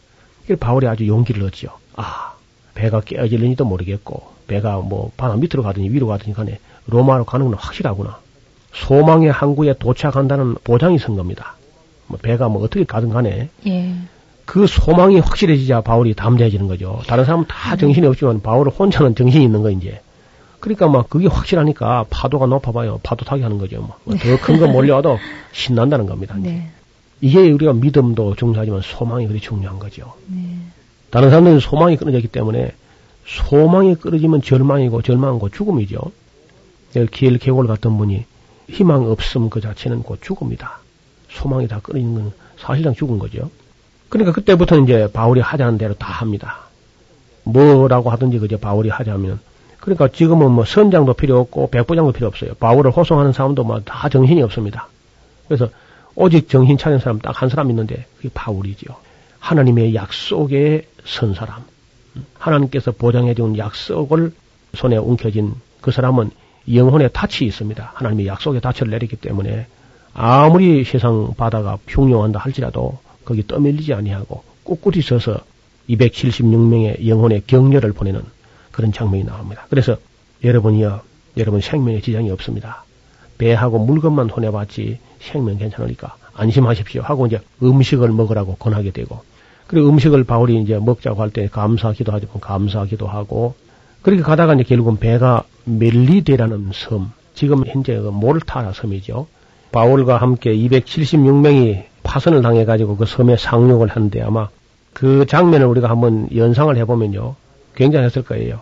그 0.46 0.56
바울이 0.56 0.86
아주 0.86 1.06
용기를 1.06 1.42
얻지요. 1.44 1.70
아 1.96 2.34
배가 2.74 3.00
깨어질는지도 3.00 3.64
모르겠고 3.64 4.22
배가 4.46 4.78
뭐 4.78 5.10
바다 5.16 5.36
밑으로 5.36 5.62
가든지 5.62 5.90
위로 5.90 6.06
가든지 6.06 6.32
간에 6.32 6.58
로마로 6.86 7.24
가는 7.24 7.46
건 7.46 7.54
확실하구나. 7.54 8.18
소망의 8.72 9.32
항구에 9.32 9.74
도착한다는 9.78 10.54
보장이 10.62 10.98
선 10.98 11.16
겁니다. 11.16 11.56
뭐 12.06 12.18
배가 12.20 12.48
뭐 12.48 12.62
어떻게 12.62 12.84
가든 12.84 13.10
간에 13.10 13.48
예. 13.66 13.94
그 14.44 14.66
소망이 14.66 15.20
확실해지자 15.20 15.82
바울이 15.82 16.14
담대해지는 16.14 16.66
거죠. 16.66 17.00
다른 17.06 17.24
사람은 17.24 17.46
다 17.46 17.76
정신이 17.76 18.06
없지만 18.06 18.42
바울 18.42 18.68
혼자는 18.68 19.14
정신이 19.14 19.44
있는 19.44 19.62
거 19.62 19.70
이제. 19.70 20.00
그러니까 20.60 20.88
막 20.88 21.08
그게 21.08 21.26
확실하니까 21.26 22.06
파도가 22.10 22.46
높아봐요. 22.46 23.00
파도 23.02 23.24
타기 23.24 23.42
하는 23.42 23.58
거죠. 23.58 23.80
뭐. 23.80 24.16
더큰 24.16 24.60
거 24.60 24.68
몰려와도 24.68 25.18
신난다는 25.52 26.06
겁니다. 26.06 26.36
네. 26.38 26.70
이게 27.20 27.50
우리가 27.50 27.72
믿음도 27.72 28.34
중요하지만 28.36 28.82
소망이 28.82 29.26
그리 29.26 29.40
중요한 29.40 29.78
거죠. 29.78 30.14
네. 30.26 30.56
다른 31.10 31.30
사람들은 31.30 31.60
소망이 31.60 31.96
끊어졌기 31.96 32.28
때문에 32.28 32.72
소망이 33.26 33.94
끊어지면 33.94 34.42
절망이고 34.42 35.02
절망은 35.02 35.38
곧 35.38 35.52
죽음이죠. 35.52 35.98
길 37.10 37.38
계곡을 37.38 37.66
갔던 37.66 37.96
분이 37.98 38.24
희망 38.68 39.04
없음 39.10 39.50
그 39.50 39.60
자체는 39.60 40.02
곧 40.02 40.20
죽음이다. 40.22 40.78
소망이 41.30 41.68
다 41.68 41.80
끊어지는 41.82 42.14
건 42.14 42.32
사실상 42.58 42.94
죽은 42.94 43.18
거죠. 43.18 43.50
그러니까 44.08 44.32
그때부터 44.32 44.78
이제 44.78 45.08
바울이 45.12 45.40
하자는 45.40 45.78
대로 45.78 45.94
다 45.94 46.12
합니다. 46.12 46.58
뭐라고 47.44 48.10
하든지 48.10 48.38
그저 48.38 48.58
바울이 48.58 48.88
하자면 48.88 49.40
그러니까 49.80 50.08
지금은 50.08 50.50
뭐 50.50 50.64
선장도 50.64 51.14
필요 51.14 51.38
없고 51.40 51.70
백부장도 51.70 52.12
필요 52.12 52.26
없어요. 52.28 52.54
바울을 52.54 52.90
호송하는 52.90 53.32
사람도 53.32 53.64
뭐 53.64 53.80
다 53.84 54.08
정신이 54.08 54.42
없습니다. 54.42 54.88
그래서 55.48 55.68
오직 56.14 56.48
정신 56.48 56.76
차린 56.76 56.98
사람 56.98 57.18
딱 57.18 57.40
한 57.42 57.48
사람 57.48 57.70
있는데 57.70 58.04
그게 58.16 58.28
바울이지요. 58.34 58.94
하나님의 59.38 59.94
약속에 59.94 60.86
선 61.04 61.34
사람. 61.34 61.64
하나님께서 62.34 62.92
보장해 62.92 63.34
준 63.34 63.56
약속을 63.56 64.32
손에 64.74 64.96
움켜쥔 64.96 65.54
그 65.80 65.90
사람은 65.90 66.30
영혼의 66.72 67.10
닻이 67.12 67.46
있습니다. 67.46 67.92
하나님의 67.94 68.26
약속의 68.26 68.60
닻을 68.60 68.90
내리기 68.90 69.16
때문에 69.16 69.66
아무리 70.12 70.84
세상 70.84 71.32
바다가 71.36 71.78
흉흉한다 71.88 72.38
할지라도 72.38 72.98
거기 73.24 73.46
떠밀리지 73.46 73.94
아니하고 73.94 74.42
꿋꿋이 74.64 75.00
서서 75.02 75.38
276명의 75.88 77.06
영혼의 77.06 77.44
격려를 77.46 77.92
보내는 77.92 78.22
그런 78.72 78.92
장면이 78.92 79.24
나옵니다. 79.24 79.66
그래서 79.70 79.96
여러분이요, 80.44 81.00
여러분 81.36 81.60
생명에 81.60 82.00
지장이 82.00 82.30
없습니다. 82.30 82.84
배하고 83.38 83.78
물건만 83.78 84.28
손해봤지 84.28 84.98
생명 85.20 85.58
괜찮으니까 85.58 86.16
안심하십시오 86.34 87.02
하고 87.02 87.26
이제 87.26 87.40
음식을 87.62 88.10
먹으라고 88.10 88.56
권하게 88.56 88.90
되고 88.90 89.22
그리고 89.66 89.88
음식을 89.88 90.24
바울이 90.24 90.60
이제 90.60 90.78
먹자고 90.78 91.22
할 91.22 91.30
때 91.30 91.48
감사하기도 91.48 92.12
하지만 92.12 92.40
감사하기도 92.40 93.06
하고 93.06 93.54
그렇게 94.02 94.22
가다가 94.22 94.54
이제 94.54 94.64
결국은 94.64 94.98
배가 94.98 95.44
멜리데라는 95.64 96.70
섬 96.74 97.12
지금 97.34 97.64
현재 97.66 97.96
그 97.96 98.08
몰타 98.08 98.72
섬이죠. 98.72 99.26
바울과 99.72 100.16
함께 100.16 100.52
276명이 100.54 101.84
파선을 102.02 102.42
당해가지고 102.42 102.96
그 102.96 103.06
섬에 103.06 103.36
상륙을 103.36 103.88
하는데 103.88 104.20
아마 104.22 104.48
그 104.92 105.24
장면을 105.26 105.66
우리가 105.66 105.88
한번 105.88 106.28
연상을 106.34 106.76
해보면요. 106.76 107.36
굉장했을 107.80 108.22
거예요. 108.22 108.60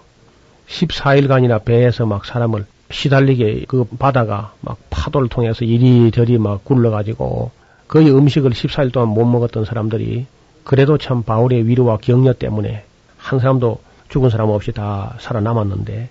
14일간이나 0.69 1.65
배에서 1.65 2.07
막 2.07 2.25
사람을 2.25 2.67
시달리게 2.91 3.65
그 3.67 3.85
바다가 3.99 4.53
막 4.61 4.79
파도를 4.91 5.29
통해서 5.29 5.65
이리저리 5.65 6.39
막 6.39 6.65
굴러가지고 6.65 7.51
거의 7.89 8.15
음식을 8.15 8.53
14일 8.53 8.93
동안 8.93 9.09
못 9.09 9.25
먹었던 9.25 9.65
사람들이 9.65 10.27
그래도 10.63 10.99
참 10.99 11.23
바울의 11.25 11.67
위로와 11.67 11.99
격려 12.01 12.35
때문에 12.35 12.85
한 13.17 13.41
사람도 13.41 13.81
죽은 14.09 14.31
사람 14.31 14.51
없이 14.51 14.71
다 14.71 15.17
살아남았는데 15.19 16.11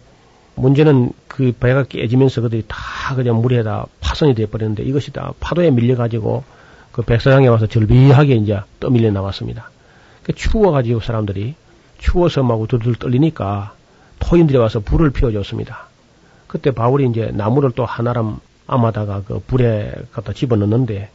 문제는 0.55 1.11
그 1.27 1.53
배가 1.53 1.83
깨지면서 1.83 2.41
그들이 2.41 2.65
다 2.67 3.15
그냥 3.15 3.41
물에다 3.41 3.85
파손이 4.01 4.35
돼버렸는데 4.35 4.83
이것이 4.83 5.13
다 5.13 5.31
파도에 5.39 5.71
밀려가지고 5.71 6.43
그 6.91 7.03
백사장에 7.03 7.47
와서 7.47 7.67
절비하게 7.67 8.35
이제 8.35 8.59
떠밀려 8.79 9.11
나왔습니다. 9.11 9.69
그 10.23 10.33
추워가지고 10.33 10.99
사람들이 10.99 11.55
추워서 11.97 12.43
막 12.43 12.67
둘둘 12.67 12.95
떨리니까 12.95 13.73
토인들이 14.19 14.57
와서 14.57 14.79
불을 14.79 15.11
피워줬습니다. 15.11 15.87
그때 16.47 16.71
바울이 16.71 17.07
이제 17.09 17.31
나무를 17.33 17.71
또 17.71 17.85
하나람 17.85 18.39
아마다가 18.67 19.23
그 19.25 19.41
불에 19.45 19.93
갖다 20.11 20.33
집어넣는데 20.33 21.09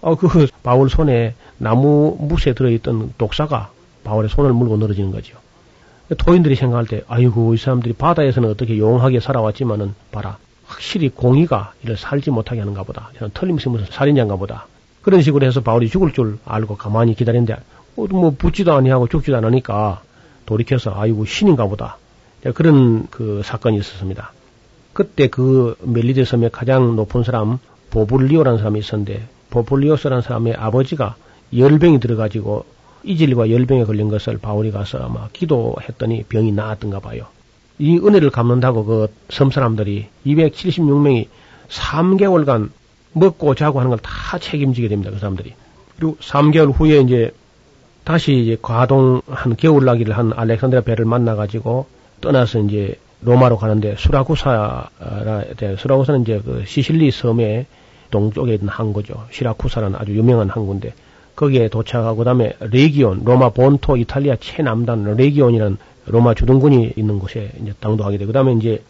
어, 0.00 0.14
그 0.14 0.46
바울 0.62 0.88
손에 0.88 1.34
나무 1.58 2.16
묵에 2.18 2.54
들어있던 2.54 3.14
독사가 3.18 3.70
바울의 4.04 4.30
손을 4.30 4.52
물고 4.52 4.76
늘어지는 4.76 5.10
거죠. 5.10 5.36
토인들이 6.16 6.54
생각할 6.54 6.86
때, 6.86 7.02
아이고, 7.08 7.54
이 7.54 7.56
사람들이 7.56 7.94
바다에서는 7.94 8.48
어떻게 8.48 8.78
용하게 8.78 9.18
살아왔지만은, 9.18 9.94
봐라. 10.12 10.38
확실히 10.64 11.08
공의가 11.08 11.72
이를 11.82 11.96
살지 11.96 12.30
못하게 12.30 12.60
하는가 12.60 12.84
보다. 12.84 13.10
틀림없이 13.34 13.68
무슨 13.68 13.86
살인자인가 13.90 14.36
보다. 14.36 14.66
그런 15.02 15.22
식으로 15.22 15.44
해서 15.46 15.60
바울이 15.60 15.88
죽을 15.88 16.12
줄 16.12 16.38
알고 16.44 16.76
가만히 16.76 17.14
기다리는데, 17.14 17.54
어, 17.96 18.06
뭐, 18.08 18.30
붙지도 18.36 18.72
아니하고 18.74 19.08
죽지도 19.08 19.36
않으니까, 19.36 20.02
돌이켜서, 20.46 20.92
아이고, 20.94 21.24
신인가 21.24 21.66
보다. 21.66 21.98
그런 22.54 23.06
그 23.10 23.42
사건이 23.44 23.76
있었습니다. 23.78 24.32
그때 24.92 25.26
그 25.28 25.76
멜리데 25.82 26.24
섬의 26.24 26.50
가장 26.50 26.96
높은 26.96 27.22
사람, 27.24 27.58
보블리오라는 27.90 28.58
사람이 28.58 28.78
있었는데, 28.78 29.26
보블리오스라는 29.50 30.22
사람의 30.22 30.54
아버지가 30.54 31.16
열병이 31.56 32.00
들어가지고 32.00 32.64
이질과 33.04 33.50
열병에 33.50 33.84
걸린 33.84 34.08
것을 34.08 34.38
바울이 34.38 34.72
가서 34.72 34.98
아마 34.98 35.28
기도했더니 35.32 36.24
병이 36.24 36.50
나았던가 36.52 36.98
봐요. 37.00 37.26
이 37.78 37.98
은혜를 37.98 38.30
갚는다고 38.30 38.84
그 38.84 39.08
섬 39.30 39.50
사람들이 39.50 40.06
276명이 40.26 41.28
3개월간 41.68 42.70
먹고 43.12 43.54
자고 43.54 43.78
하는 43.80 43.90
걸 43.90 43.98
다 44.02 44.38
책임지게 44.38 44.88
됩니다. 44.88 45.10
그 45.10 45.18
사람들이. 45.18 45.54
그리고 45.96 46.16
3개월 46.20 46.72
후에 46.74 47.00
이제 47.00 47.32
다시 48.06 48.34
이제 48.34 48.56
과동 48.62 49.20
한 49.28 49.56
겨울나기를 49.56 50.16
한 50.16 50.32
알렉산드라 50.32 50.82
배를 50.82 51.04
만나가지고 51.06 51.86
떠나서 52.20 52.60
이제 52.60 52.94
로마로 53.22 53.56
가는데 53.56 53.96
수라쿠사라 53.98 54.90
수라쿠사는 55.76 56.22
이제 56.22 56.40
그 56.44 56.62
시실리 56.64 57.10
섬의 57.10 57.66
동쪽에 58.12 58.54
있는 58.54 58.68
항구죠. 58.68 59.26
시라쿠사라는 59.32 59.98
아주 59.98 60.14
유명한 60.14 60.48
항구인데 60.48 60.94
거기에 61.34 61.66
도착하고 61.66 62.18
그다음에 62.18 62.52
레기온 62.60 63.22
로마 63.24 63.48
본토 63.48 63.96
이탈리아 63.96 64.36
최남단 64.38 65.16
레기온이라는 65.16 65.76
로마 66.06 66.34
주둔군이 66.34 66.92
있는 66.94 67.18
곳에 67.18 67.50
이제 67.60 67.72
당도하게 67.80 68.18
되고 68.18 68.28
그다음에 68.28 68.52
이제 68.52 68.84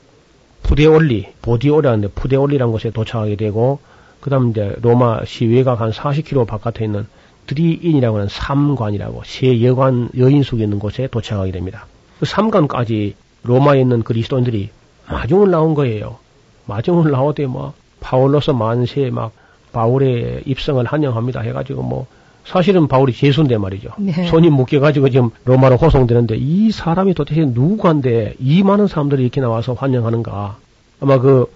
푸데올리 0.63 1.29
보디오라는데 1.41 2.09
푸데올리라는 2.09 2.71
곳에 2.71 2.91
도착하게 2.91 3.37
되고 3.37 3.79
그다음 4.21 4.51
이제 4.51 4.77
로마 4.83 5.25
시외각 5.25 5.81
한 5.81 5.91
40km 5.91 6.47
바깥에 6.47 6.85
있는 6.85 7.07
드리인이라고 7.47 8.17
하는 8.17 8.29
삼관이라고 8.29 9.23
세 9.25 9.63
여관 9.63 10.09
여인숙이 10.17 10.63
있는 10.63 10.79
곳에 10.79 11.09
도착하게 11.09 11.53
됩니다. 11.53 11.87
그 12.19 12.27
삼관까지 12.27 13.15
로마에 13.43 13.81
있는 13.81 14.03
그리스도인들이 14.03 14.71
마중을 15.09 15.51
나온 15.51 15.75
거예요. 15.75 16.19
마중을 16.67 17.11
나오되 17.11 17.47
뭐 17.47 17.75
파울로서 18.01 18.53
만세 18.53 19.11
막 19.11 19.33
바울의 19.73 20.43
입성을 20.47 20.85
환영합니다 20.85 21.41
해가지고 21.41 21.83
뭐 21.83 22.07
사실은 22.45 22.87
바울이 22.87 23.13
제수인데 23.13 23.59
말이죠. 23.59 23.91
네. 23.99 24.27
손이 24.29 24.51
묶여가지고 24.51 25.11
지금 25.11 25.31
로마로 25.45 25.77
호송되는데 25.77 26.37
이 26.37 26.71
사람이 26.71 27.15
도대체 27.15 27.45
누구한데 27.45 28.35
이 28.39 28.63
많은 28.63 28.87
사람들이 28.87 29.23
이렇게 29.23 29.41
나와서 29.41 29.75
환영하는가. 29.75 30.57
아마 31.01 31.19
그 31.19 31.47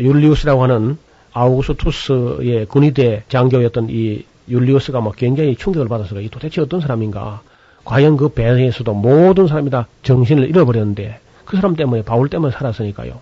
율리우스라고 0.00 0.62
하는 0.64 0.98
아우구스투스의 1.32 2.66
군의대 2.66 3.22
장교였던 3.28 3.88
이 3.90 4.24
율리우스가 4.50 5.00
막 5.00 5.16
굉장히 5.16 5.56
충격을 5.56 5.88
받아서 5.88 6.20
이 6.20 6.28
도대체 6.28 6.60
어떤 6.60 6.80
사람인가. 6.80 7.42
과연 7.84 8.16
그 8.16 8.28
배에서도 8.28 8.92
모든 8.92 9.46
사람이 9.46 9.70
다 9.70 9.86
정신을 10.02 10.48
잃어버렸는데 10.48 11.18
그 11.44 11.56
사람 11.56 11.76
때문에 11.76 12.02
바울 12.02 12.28
때문에 12.28 12.52
살았으니까요. 12.52 13.20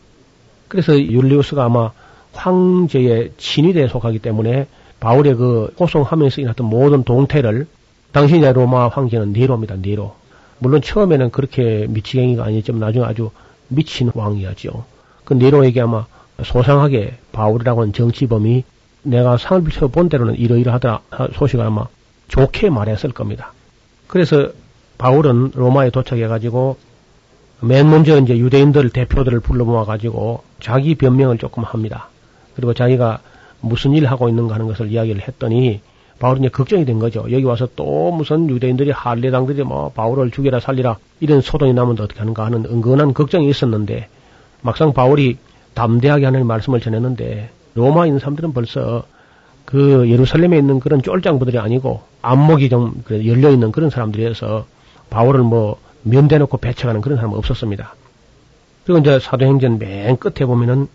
그래서 0.66 0.98
율리우스가 0.98 1.64
아마 1.64 1.92
황제의 2.32 3.32
친위대에 3.36 3.88
속하기 3.88 4.18
때문에 4.18 4.66
바울의 5.00 5.36
그 5.36 5.74
호송하면서 5.78 6.40
일어났던 6.40 6.66
모든 6.66 7.04
동태를 7.04 7.66
이 8.16 8.52
로마 8.52 8.88
황제는 8.88 9.32
네로입니다. 9.32 9.76
네로. 9.76 10.14
물론 10.58 10.82
처음에는 10.82 11.30
그렇게 11.30 11.86
미치갱이가 11.88 12.44
아니지만 12.44 12.80
나중에 12.80 13.04
아주 13.04 13.30
미친 13.68 14.10
왕이었죠. 14.12 14.84
그 15.24 15.34
네로에게 15.34 15.80
아마 15.82 16.06
소상하게 16.42 17.14
바울이라고 17.32 17.82
하는 17.82 17.92
정치범이 17.92 18.64
내가 19.08 19.36
상을 19.36 19.62
비춰본 19.64 20.08
대로는 20.08 20.36
이러이러하다 20.36 21.00
소식을 21.34 21.64
아마 21.64 21.86
좋게 22.28 22.70
말했을 22.70 23.12
겁니다. 23.12 23.52
그래서 24.06 24.50
바울은 24.98 25.52
로마에 25.54 25.90
도착해가지고 25.90 26.76
맨 27.60 27.90
먼저 27.90 28.20
이제 28.20 28.36
유대인들 28.36 28.90
대표들을 28.90 29.40
불러 29.40 29.64
모아가지고 29.64 30.42
자기 30.60 30.94
변명을 30.94 31.38
조금 31.38 31.64
합니다. 31.64 32.08
그리고 32.54 32.74
자기가 32.74 33.20
무슨 33.60 33.94
일 33.94 34.06
하고 34.06 34.28
있는가 34.28 34.54
하는 34.54 34.66
것을 34.66 34.90
이야기를 34.90 35.22
했더니 35.22 35.80
바울이 36.18 36.40
이제 36.40 36.48
걱정이 36.48 36.84
된 36.84 36.98
거죠. 36.98 37.24
여기 37.30 37.44
와서 37.44 37.68
또 37.76 38.10
무슨 38.10 38.48
유대인들이 38.50 38.90
할례당들이 38.90 39.62
뭐 39.62 39.90
바울을 39.90 40.30
죽여라 40.30 40.60
살리라 40.60 40.98
이런 41.20 41.40
소동이 41.40 41.72
나면 41.72 41.92
어떻게 42.00 42.18
하는가 42.18 42.44
하는 42.44 42.64
은근한 42.64 43.14
걱정이 43.14 43.48
있었는데 43.48 44.08
막상 44.60 44.92
바울이 44.92 45.38
담대하게 45.74 46.24
하는 46.24 46.46
말씀을 46.46 46.80
전했는데 46.80 47.50
로마에 47.78 48.08
있는 48.08 48.18
사람들은 48.18 48.52
벌써 48.52 49.04
그 49.64 50.08
예루살렘에 50.10 50.58
있는 50.58 50.80
그런 50.80 51.00
쫄장부들이 51.02 51.58
아니고 51.58 52.02
안목이 52.22 52.68
좀 52.68 53.04
열려 53.10 53.50
있는 53.50 53.70
그런 53.70 53.90
사람들이어서 53.90 54.66
바울을 55.10 55.42
뭐 55.42 55.78
면대놓고 56.02 56.58
배척하는 56.58 57.00
그런 57.00 57.16
사람은 57.16 57.36
없었습니다. 57.38 57.94
그리고 58.84 59.00
이제 59.00 59.18
사도행전 59.20 59.78
맨 59.78 60.16
끝에 60.16 60.46
보면은 60.46 60.88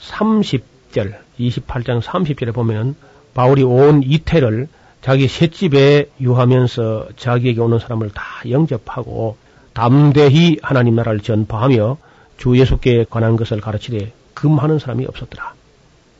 30절 0.00 1.14
28장 1.38 2.00
30절에 2.00 2.52
보면 2.52 2.96
바울이 3.34 3.62
온 3.62 4.02
이태를 4.02 4.68
자기 5.02 5.28
셋집에 5.28 6.10
유하면서 6.20 7.08
자기에게 7.16 7.60
오는 7.60 7.78
사람을 7.78 8.10
다 8.10 8.24
영접하고 8.48 9.36
담대히 9.74 10.58
하나님 10.62 10.96
나라를 10.96 11.20
전파하며 11.20 11.98
주 12.38 12.58
예수께 12.58 13.06
관한 13.08 13.36
것을 13.36 13.60
가르치되 13.60 14.12
금하는 14.34 14.78
사람이 14.78 15.06
없었더라. 15.06 15.57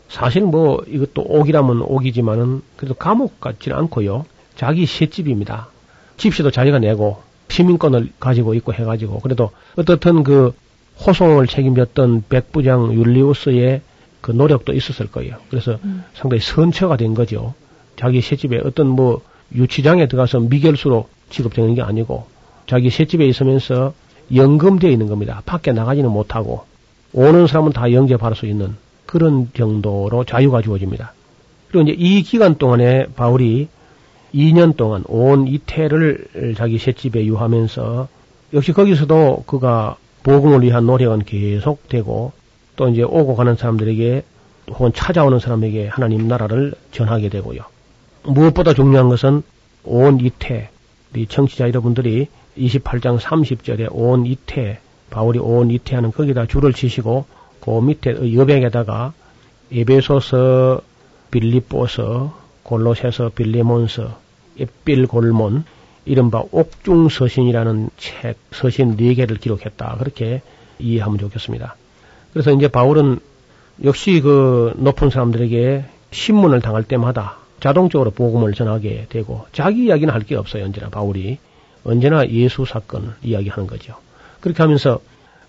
사실 0.09 0.43
뭐 0.43 0.83
이것도 0.87 1.23
옥이라면 1.23 1.83
옥이지만은 1.83 2.63
그래도 2.77 2.95
감옥 2.95 3.41
같지는 3.41 3.77
않고요. 3.77 4.25
자기 4.57 4.87
셋집입니다. 4.87 5.69
집시도 6.17 6.51
자기가 6.51 6.79
내고 6.79 7.23
시민권을 7.49 8.13
가지고 8.19 8.55
있고 8.55 8.73
해가지고 8.73 9.21
그래도 9.21 9.51
어떻든 9.77 10.23
그 10.23 10.53
호송을 11.07 11.47
책임졌던 11.47 12.25
백부장 12.29 12.93
율리우스의 12.93 13.83
그 14.21 14.33
노력도 14.33 14.73
있었을 14.73 15.07
거예요. 15.07 15.37
그래서 15.49 15.79
음. 15.85 16.05
상당히 16.15 16.41
선처가 16.41 16.97
된 16.97 17.15
거죠. 17.15 17.55
자기 17.97 18.21
새집에 18.21 18.61
어떤 18.65 18.89
뭐 18.89 19.23
유치장에 19.55 20.09
들어가서 20.09 20.41
미결수로 20.41 21.09
취급되는 21.31 21.75
게 21.75 21.83
아니고 21.83 22.27
자기 22.67 22.91
새집에 22.91 23.27
있으면서 23.27 23.95
연금되어 24.35 24.91
있는 24.91 25.07
겁니다. 25.07 25.43
밖에 25.47 25.73
나가지는 25.73 26.11
못하고 26.11 26.65
오는 27.13 27.47
사람은 27.47 27.73
다 27.73 27.91
영접할 27.93 28.35
수 28.35 28.47
있는 28.47 28.77
그런 29.09 29.51
정도로 29.55 30.25
자유가 30.25 30.61
주어집니다. 30.61 31.15
그리고 31.69 31.89
이제 31.89 31.97
이 31.99 32.23
기간 32.23 32.57
동안에 32.57 33.07
바울이 33.17 33.69
2년 34.35 34.77
동안 34.77 35.03
온 35.07 35.49
이태를 35.49 36.55
자기 36.59 36.79
새집에 36.79 37.25
유하면서 37.25 38.07
역시 38.53 38.73
거기서도 38.73 39.45
그가 39.47 39.97
복음을 40.23 40.63
위한 40.63 40.85
노력은 40.85 41.25
계속되고 41.25 42.33
또 42.77 42.89
이제 42.89 43.03
오고 43.03 43.35
가는 43.35 43.57
사람들에게 43.57 44.25
혹은 44.73 44.93
찾아오는 44.93 45.39
사람에게 45.39 45.89
하나님 45.89 46.29
나라를 46.29 46.75
전하게 46.93 47.31
되고요. 47.31 47.63
무엇보다 48.25 48.75
중요한 48.75 49.09
것은 49.09 49.43
온 49.85 50.21
이태, 50.21 50.69
우리 51.15 51.25
청취자 51.27 51.67
여러분들이 51.69 52.27
28장 52.59 53.19
30절에 53.19 53.89
온 53.91 54.27
이태, 54.27 54.81
바울이 55.09 55.39
온 55.39 55.71
이태하는 55.71 56.13
거기다 56.13 56.45
줄을 56.45 56.75
치시고 56.75 57.25
그 57.61 57.81
밑에 57.81 58.35
여백에다가 58.35 59.13
에베소서, 59.73 60.81
빌리뽀서, 61.31 62.37
골로새서, 62.63 63.31
빌레몬서, 63.35 64.19
에필골몬, 64.59 65.65
이른바 66.05 66.43
옥중서신이라는 66.51 67.91
책, 67.99 68.37
서신 68.51 68.97
4개를 68.97 69.39
기록했다. 69.41 69.97
그렇게 69.99 70.43
이해하면 70.79 71.19
좋겠습니다. 71.19 71.77
그래서 72.33 72.51
이제 72.53 72.69
바울은 72.69 73.21
역시 73.85 74.21
그 74.21 74.73
높은 74.77 75.11
사람들에게 75.11 75.85
신문을 76.11 76.61
당할 76.63 76.83
때마다 76.83 77.37
자동적으로 77.61 78.11
복음을 78.11 78.55
전하게 78.55 79.07
되고 79.09 79.47
자기 79.53 79.87
이야기는 79.87 80.13
할 80.13 80.23
게 80.23 80.37
없어요. 80.37 80.65
언제나 80.65 80.89
바울이 80.89 81.39
언제나 81.85 82.27
예수 82.29 82.65
사건을 82.65 83.15
이야기하는 83.23 83.67
거죠. 83.67 83.95
그렇게 84.41 84.63
하면서 84.63 85.01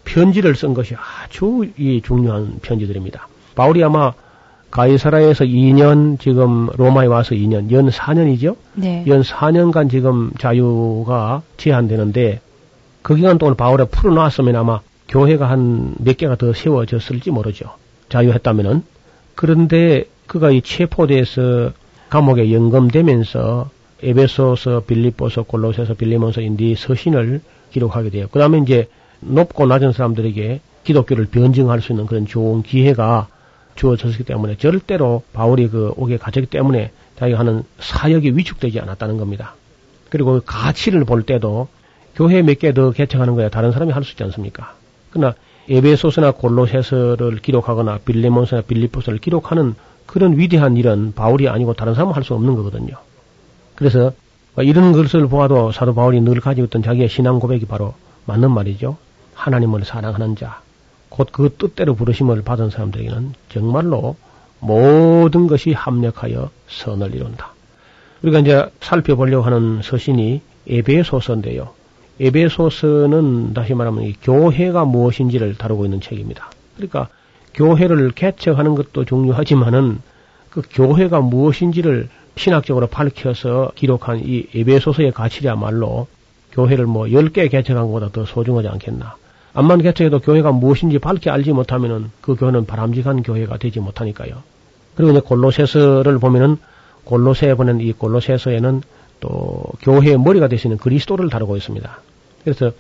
편지를 0.06 0.56
쓴 0.56 0.74
것이 0.74 0.96
아주 0.96 1.68
이 1.78 2.02
중요한 2.04 2.60
편지들입니다. 2.62 3.28
바울이 3.56 3.84
아마 3.84 4.14
가이사라에서 4.72 5.46
2년 5.46 6.20
지금 6.20 6.68
로마에 6.76 7.08
와서 7.08 7.36
2년 7.36 7.72
연 7.72 7.90
4년이죠. 7.90 8.56
네. 8.76 9.04
연 9.08 9.22
4년간 9.22 9.90
지금 9.90 10.32
자유가 10.38 11.42
제한되는데 11.58 12.42
그 13.02 13.16
기간 13.16 13.38
동안 13.38 13.56
바울을 13.56 13.86
풀어놨으면 13.86 14.56
아마 14.56 14.80
교회가 15.08 15.50
한 15.50 15.96
몇 16.00 16.18
개가 16.18 16.36
더 16.36 16.54
세워졌을지 16.54 17.32
모르죠. 17.32 17.72
자유했다면은. 18.10 18.84
그런데 19.36 20.06
그가 20.28 20.52
이 20.52 20.62
체포돼서 20.62 21.72
감옥에 22.10 22.52
연금되면서 22.52 23.70
에베소서, 24.02 24.84
빌립보서, 24.88 25.44
골로새서, 25.44 25.96
빌리몬서 25.96 26.42
인디 26.42 26.76
서신을 26.76 27.42
기록하게 27.72 28.10
돼요. 28.10 28.28
그 28.32 28.40
다음에 28.40 28.60
이제 28.60 28.88
높고 29.22 29.66
낮은 29.66 29.92
사람들에게 29.92 30.62
기독교를 30.84 31.26
변증할 31.26 31.82
수 31.82 31.92
있는 31.92 32.06
그런 32.06 32.26
좋은 32.26 32.64
기회가 32.64 33.28
주어졌기 33.76 34.24
때문에 34.24 34.58
절대로 34.58 35.24
바울이 35.34 35.68
그 35.70 35.94
옥에 35.96 36.18
갇혔기 36.18 36.48
때문에 36.48 36.92
자기가 37.18 37.40
하는 37.40 37.64
사역이 37.80 38.32
위축되지 38.36 38.80
않았다는 38.80 39.18
겁니다. 39.18 39.56
그리고 40.10 40.34
그 40.34 40.42
가치를 40.46 41.06
볼 41.06 41.24
때도 41.24 41.68
교회 42.16 42.42
몇 42.42 42.56
개 42.60 42.74
더 42.74 42.92
개척하는 42.92 43.36
거야 43.36 43.50
다른 43.50 43.72
사람이 43.72 43.92
할 43.92 44.04
수 44.04 44.12
있지 44.14 44.24
않습니까? 44.24 44.74
그러나 45.12 45.36
에베소서나 45.70 46.32
골로새서를 46.32 47.38
기록하거나 47.38 48.00
빌레몬서나 48.04 48.64
빌리포서를 48.64 49.20
기록하는 49.20 49.76
그런 50.06 50.38
위대한 50.38 50.76
일은 50.78 51.14
바울이 51.14 51.48
아니고 51.48 51.74
다른 51.76 51.94
사람은 51.94 52.16
할 52.16 52.24
수 52.24 52.34
없는 52.34 52.56
거거든요. 52.56 52.96
그래서 53.76 54.12
이런 54.58 54.92
것을 54.92 55.28
보아도 55.28 55.72
사도 55.72 55.94
바울이 55.94 56.20
늘 56.22 56.42
가지고 56.42 56.66
있던 56.66 56.82
자기의 56.84 57.08
신앙 57.08 57.40
고백이 57.40 57.66
바로 57.66 57.94
맞는 58.26 58.52
말이죠. 58.52 58.98
하나님을 59.40 59.86
사랑하는 59.86 60.36
자, 60.36 60.62
곧 61.10 61.32
그 61.32 61.56
뜻대로 61.58 61.96
부르심을 61.96 62.44
받은 62.44 62.70
사람들에게는 62.70 63.34
정말로 63.50 64.18
모든 64.60 65.48
것이 65.48 65.72
합력하여 65.72 66.50
선을 66.68 67.16
이룬다. 67.16 67.54
우리가 68.22 68.40
이제 68.40 68.70
살펴보려고 68.82 69.46
하는 69.46 69.82
서신이 69.82 70.42
에베소서인데요. 70.68 71.70
에베소서는 72.20 73.54
다시 73.54 73.74
말하면 73.74 74.04
이 74.04 74.14
교회가 74.22 74.84
무엇인지를 74.84 75.56
다루고 75.56 75.86
있는 75.86 76.02
책입니다. 76.02 76.52
그러니까 76.76 77.08
교회를 77.54 78.12
개척하는 78.12 78.76
것도 78.76 79.06
중요하지만은 79.06 80.02
그 80.50 80.62
교회가 80.70 81.22
무엇인지를 81.22 82.10
신학적으로 82.36 82.88
밝혀서 82.88 83.72
기록한 83.76 84.20
이 84.20 84.48
에베소서의 84.54 85.14
가치야말로 85.14 86.08
교회를 86.52 86.86
뭐 86.86 87.06
10개 87.06 87.50
개척한 87.50 87.86
것보다 87.86 88.10
더 88.10 88.26
소중하지 88.26 88.68
않겠나. 88.68 89.16
암만 89.60 89.82
개척해도 89.82 90.20
교회가 90.20 90.54
무엇인지 90.54 91.00
밝게 91.00 91.30
알지 91.30 91.52
못하면은 91.52 92.12
그 92.22 92.36
교회는 92.36 92.66
바람직한 92.66 93.24
교회가 93.24 93.58
되지 93.58 93.82
못하니까요. 93.82 94.42
그리고 94.96 95.12
이제 95.12 95.20
골로새서를 95.20 96.18
보면은 96.20 96.58
골로새에 97.04 97.56
보낸 97.56 97.82
이 97.82 97.92
골로새서에는 97.92 98.82
또 99.20 99.64
교회의 99.82 100.18
머리가 100.18 100.48
되시는 100.48 100.78
그리스도를 100.78 101.30
다루고 101.30 101.58
있습니다. 101.58 102.02
그래서 102.46 102.72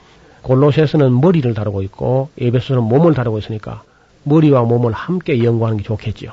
골로새서는 0.43 1.19
머리를 1.19 1.53
다루고 1.53 1.81
있고 1.81 2.29
에베소는 2.39 2.83
몸을 2.83 3.13
다루고 3.13 3.39
있으니까 3.39 3.83
머리와 4.23 4.63
몸을 4.63 4.93
함께 4.93 5.43
연구하는 5.43 5.79
게 5.79 5.83
좋겠죠. 5.83 6.31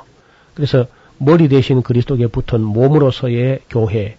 그래서 0.55 0.87
머리 1.19 1.49
대신 1.49 1.83
그리스도에 1.83 2.29
붙은 2.29 2.63
몸으로서의 2.63 3.63
교회, 3.69 4.17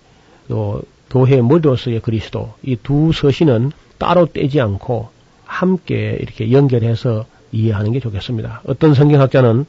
또 0.50 0.82
교회의 1.10 1.42
머리로서의 1.42 2.02
그리스도 2.02 2.54
이 2.64 2.76
두 2.76 3.14
서신은 3.14 3.72
따로 3.98 4.26
떼지 4.26 4.60
않고 4.60 5.16
함께 5.48 6.18
이렇게 6.22 6.52
연결해서 6.52 7.26
이해하는 7.52 7.94
게 7.94 8.00
좋겠습니다. 8.00 8.62
어떤 8.66 8.94
성경학자는 8.94 9.66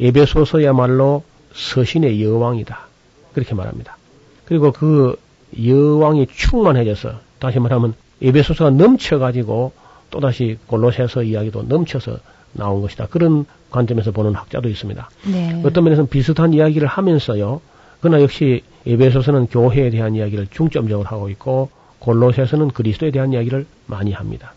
에베소서야말로 0.00 1.24
서신의 1.54 2.22
여왕이다. 2.22 2.78
그렇게 3.34 3.54
말합니다. 3.54 3.96
그리고 4.44 4.72
그 4.72 5.18
여왕이 5.62 6.28
충만해져서 6.28 7.20
다시 7.38 7.58
말하면 7.58 7.94
에베소서가 8.22 8.70
넘쳐가지고 8.70 9.72
또다시 10.10 10.58
골로새서 10.66 11.24
이야기도 11.24 11.62
넘쳐서 11.62 12.18
나온 12.52 12.80
것이다. 12.80 13.06
그런 13.06 13.44
관점에서 13.70 14.12
보는 14.12 14.34
학자도 14.34 14.68
있습니다. 14.68 15.10
네. 15.30 15.62
어떤 15.64 15.84
면에서는 15.84 16.08
비슷한 16.08 16.54
이야기를 16.54 16.86
하면서요. 16.86 17.60
그러나 18.00 18.22
역시 18.22 18.62
에베소서는 18.86 19.48
교회에 19.48 19.90
대한 19.90 20.14
이야기를 20.14 20.48
중점적으로 20.50 21.06
하고 21.06 21.28
있고 21.28 21.70
골로새서는 21.98 22.68
그리스도에 22.68 23.10
대한 23.10 23.32
이야기를 23.32 23.66
많이 23.86 24.12
합니다. 24.12 24.54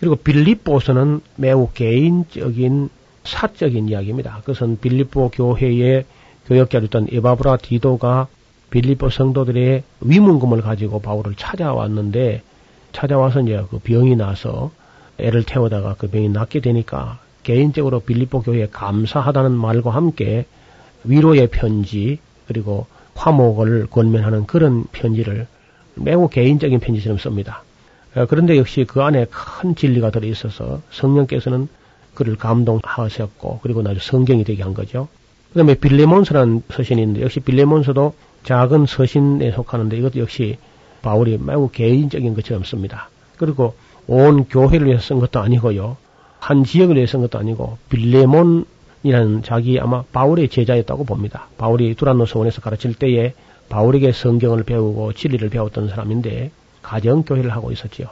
그리고 0.00 0.16
빌립보서는 0.16 1.20
매우 1.36 1.68
개인적인 1.72 2.88
사적인 3.24 3.88
이야기입니다. 3.90 4.38
그것은 4.40 4.80
빌립보 4.80 5.30
교회의 5.30 6.06
교역자였던 6.46 7.08
에바브라 7.12 7.58
디도가 7.58 8.26
빌립보 8.70 9.10
성도들의 9.10 9.82
위문금을 10.00 10.62
가지고 10.62 11.00
바울을 11.00 11.34
찾아왔는데 11.34 12.42
찾아와서 12.92 13.42
이제 13.42 13.62
그 13.70 13.78
병이 13.78 14.16
나서 14.16 14.70
애를 15.18 15.44
태우다가 15.44 15.96
그 15.98 16.08
병이 16.08 16.30
낫게 16.30 16.60
되니까 16.60 17.18
개인적으로 17.42 18.00
빌립보 18.00 18.42
교회에 18.42 18.68
감사하다는 18.72 19.52
말과 19.52 19.90
함께 19.90 20.46
위로의 21.04 21.48
편지 21.48 22.18
그리고 22.46 22.86
화목을 23.14 23.88
권면하는 23.90 24.46
그런 24.46 24.84
편지를 24.92 25.46
매우 25.94 26.28
개인적인 26.28 26.80
편지처럼 26.80 27.18
씁니다. 27.18 27.64
어, 28.20 28.26
그런데 28.26 28.56
역시 28.58 28.84
그 28.86 29.02
안에 29.02 29.26
큰 29.30 29.74
진리가 29.74 30.10
들어 30.10 30.26
있어서 30.26 30.80
성령께서는 30.90 31.68
그를 32.14 32.36
감동하셨고 32.36 33.60
그리고 33.62 33.82
나중에 33.82 34.00
성경이 34.00 34.44
되게 34.44 34.62
한 34.62 34.74
거죠. 34.74 35.08
그다음에 35.48 35.74
빌레몬서라는 35.74 36.62
서신이 36.70 37.00
있는데 37.02 37.22
역시 37.22 37.40
빌레몬서도 37.40 38.14
작은 38.44 38.86
서신에 38.86 39.52
속하는데 39.52 39.96
이것도 39.96 40.20
역시 40.20 40.58
바울이 41.02 41.38
매우 41.38 41.68
개인적인 41.70 42.34
것처럼 42.34 42.64
씁니다. 42.64 43.08
그리고 43.36 43.74
온 44.06 44.44
교회를 44.44 44.86
위해서 44.86 45.02
쓴 45.02 45.18
것도 45.18 45.40
아니고요. 45.40 45.96
한 46.38 46.64
지역을 46.64 46.96
위해서 46.96 47.12
쓴 47.12 47.20
것도 47.22 47.38
아니고 47.38 47.78
빌레몬이라는 47.88 49.42
자기 49.44 49.80
아마 49.80 50.02
바울의 50.12 50.48
제자였다고 50.48 51.04
봅니다. 51.04 51.48
바울이 51.56 51.94
두란노스 51.94 52.36
원에서 52.36 52.60
가르칠 52.60 52.94
때에 52.94 53.34
바울에게 53.68 54.12
성경을 54.12 54.64
배우고 54.64 55.14
진리를 55.14 55.48
배웠던 55.48 55.88
사람인데 55.88 56.50
가정교회를 56.90 57.50
하고 57.50 57.70
있었지요. 57.70 58.08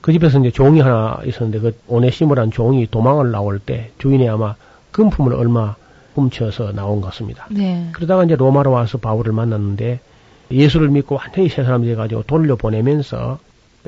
그 0.00 0.12
집에서 0.12 0.38
이제 0.40 0.50
종이 0.50 0.80
하나 0.80 1.20
있었는데 1.24 1.60
그 1.60 1.76
오네시모란 1.86 2.50
종이 2.50 2.86
도망을 2.90 3.30
나올 3.30 3.58
때 3.58 3.90
주인이 3.98 4.26
아마 4.28 4.54
금품을 4.92 5.34
얼마 5.34 5.74
훔쳐서 6.14 6.72
나온 6.72 7.00
것 7.00 7.08
같습니다. 7.08 7.46
네. 7.50 7.88
그러다가 7.92 8.24
이제 8.24 8.36
로마로 8.36 8.70
와서 8.70 8.98
바울을 8.98 9.32
만났는데 9.32 10.00
예수를 10.50 10.88
믿고 10.88 11.16
완전히 11.16 11.48
새 11.48 11.62
사람이 11.64 11.86
돼가지고 11.86 12.22
돌려보내면서 12.22 13.38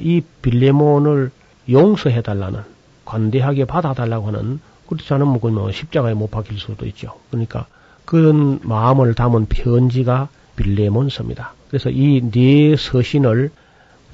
이 0.00 0.22
빌레몬을 0.42 1.30
용서해달라는 1.70 2.60
관대하게 3.04 3.64
받아달라고 3.64 4.26
하는 4.28 4.60
그렇지 4.88 5.12
않으면 5.14 5.40
뭐 5.40 5.70
십자가에 5.72 6.14
못 6.14 6.30
박힐 6.30 6.58
수도 6.58 6.86
있죠. 6.86 7.14
그러니까 7.30 7.66
그런 8.04 8.58
마음을 8.62 9.14
담은 9.14 9.46
편지가 9.46 10.28
빌레몬서입니다. 10.56 11.54
그래서 11.68 11.90
이 11.90 12.20
네 12.30 12.76
서신을 12.76 13.50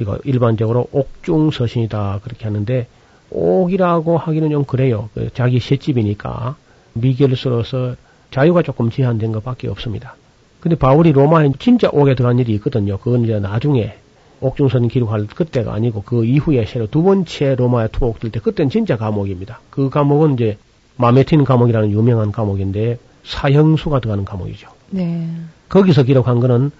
우리가 0.02 0.18
일반적으로 0.24 0.86
옥중 0.92 1.50
서신이다 1.50 2.20
그렇게 2.22 2.44
하는데 2.44 2.86
옥이라고 3.30 4.18
하기는 4.18 4.50
좀 4.50 4.64
그래요. 4.64 5.08
그 5.14 5.30
자기 5.32 5.58
셋집이니까 5.58 6.56
미결서로서 6.94 7.96
자유가 8.30 8.62
조금 8.62 8.90
제한된 8.90 9.32
것밖에 9.32 9.68
없습니다. 9.68 10.16
근데 10.60 10.76
바울이 10.76 11.12
로마에 11.12 11.50
진짜 11.58 11.88
옥에 11.92 12.14
들어간 12.14 12.38
일이 12.38 12.52
있거든요. 12.54 12.98
그건 12.98 13.24
이제 13.24 13.38
나중에 13.40 13.94
옥중선 14.40 14.88
기록할 14.88 15.26
그때가 15.26 15.72
아니고 15.72 16.02
그 16.02 16.24
이후에 16.24 16.64
새로 16.66 16.86
두 16.88 17.02
번째 17.02 17.54
로마에 17.54 17.88
투옥 17.88 18.20
될 18.20 18.30
때 18.30 18.40
그때는 18.40 18.70
진짜 18.70 18.96
감옥입니다. 18.96 19.60
그 19.70 19.88
감옥은 19.88 20.34
이제 20.34 20.58
마메틴 20.96 21.44
감옥이라는 21.44 21.90
유명한 21.90 22.32
감옥인데 22.32 22.98
사형수가 23.24 24.00
들어가는 24.00 24.24
감옥이죠. 24.24 24.68
네. 24.90 25.28
거기서 25.68 26.02
기록한 26.02 26.40
거는 26.40 26.70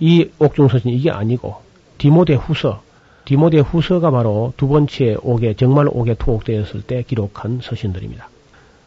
이 0.00 0.28
옥중서신 0.38 0.90
이게 0.90 1.10
아니고 1.10 1.63
디모데 1.98 2.34
후서, 2.34 2.82
디모데 3.24 3.60
후서가 3.60 4.10
바로 4.10 4.52
두 4.56 4.68
번째 4.68 5.16
옥에 5.22 5.54
정말 5.54 5.88
옥에 5.90 6.14
투옥되었을 6.14 6.82
때 6.82 7.02
기록한 7.02 7.60
서신들입니다. 7.62 8.28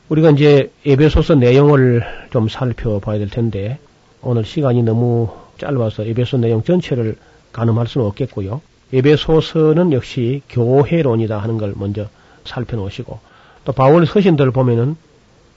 우리가 0.10 0.32
이제 0.32 0.72
에베소서 0.86 1.36
내용을 1.36 2.04
좀 2.32 2.48
살펴봐야 2.48 3.18
될 3.18 3.30
텐데 3.30 3.80
오늘 4.22 4.46
시간이 4.46 4.84
너무 4.84 5.30
짧아서 5.58 6.06
에베소 6.06 6.38
내용 6.38 6.64
전체를 6.64 7.16
가늠할 7.52 7.88
수는 7.88 8.08
없겠고요. 8.08 8.62
에베소서는 8.94 9.92
역시 9.92 10.42
교회론이다 10.50 11.38
하는 11.38 11.58
걸 11.58 11.74
먼저 11.76 12.08
살펴놓으시고 12.46 13.20
또 13.66 13.72
바울 13.74 14.06
서신들을 14.06 14.52
보면은 14.52 14.96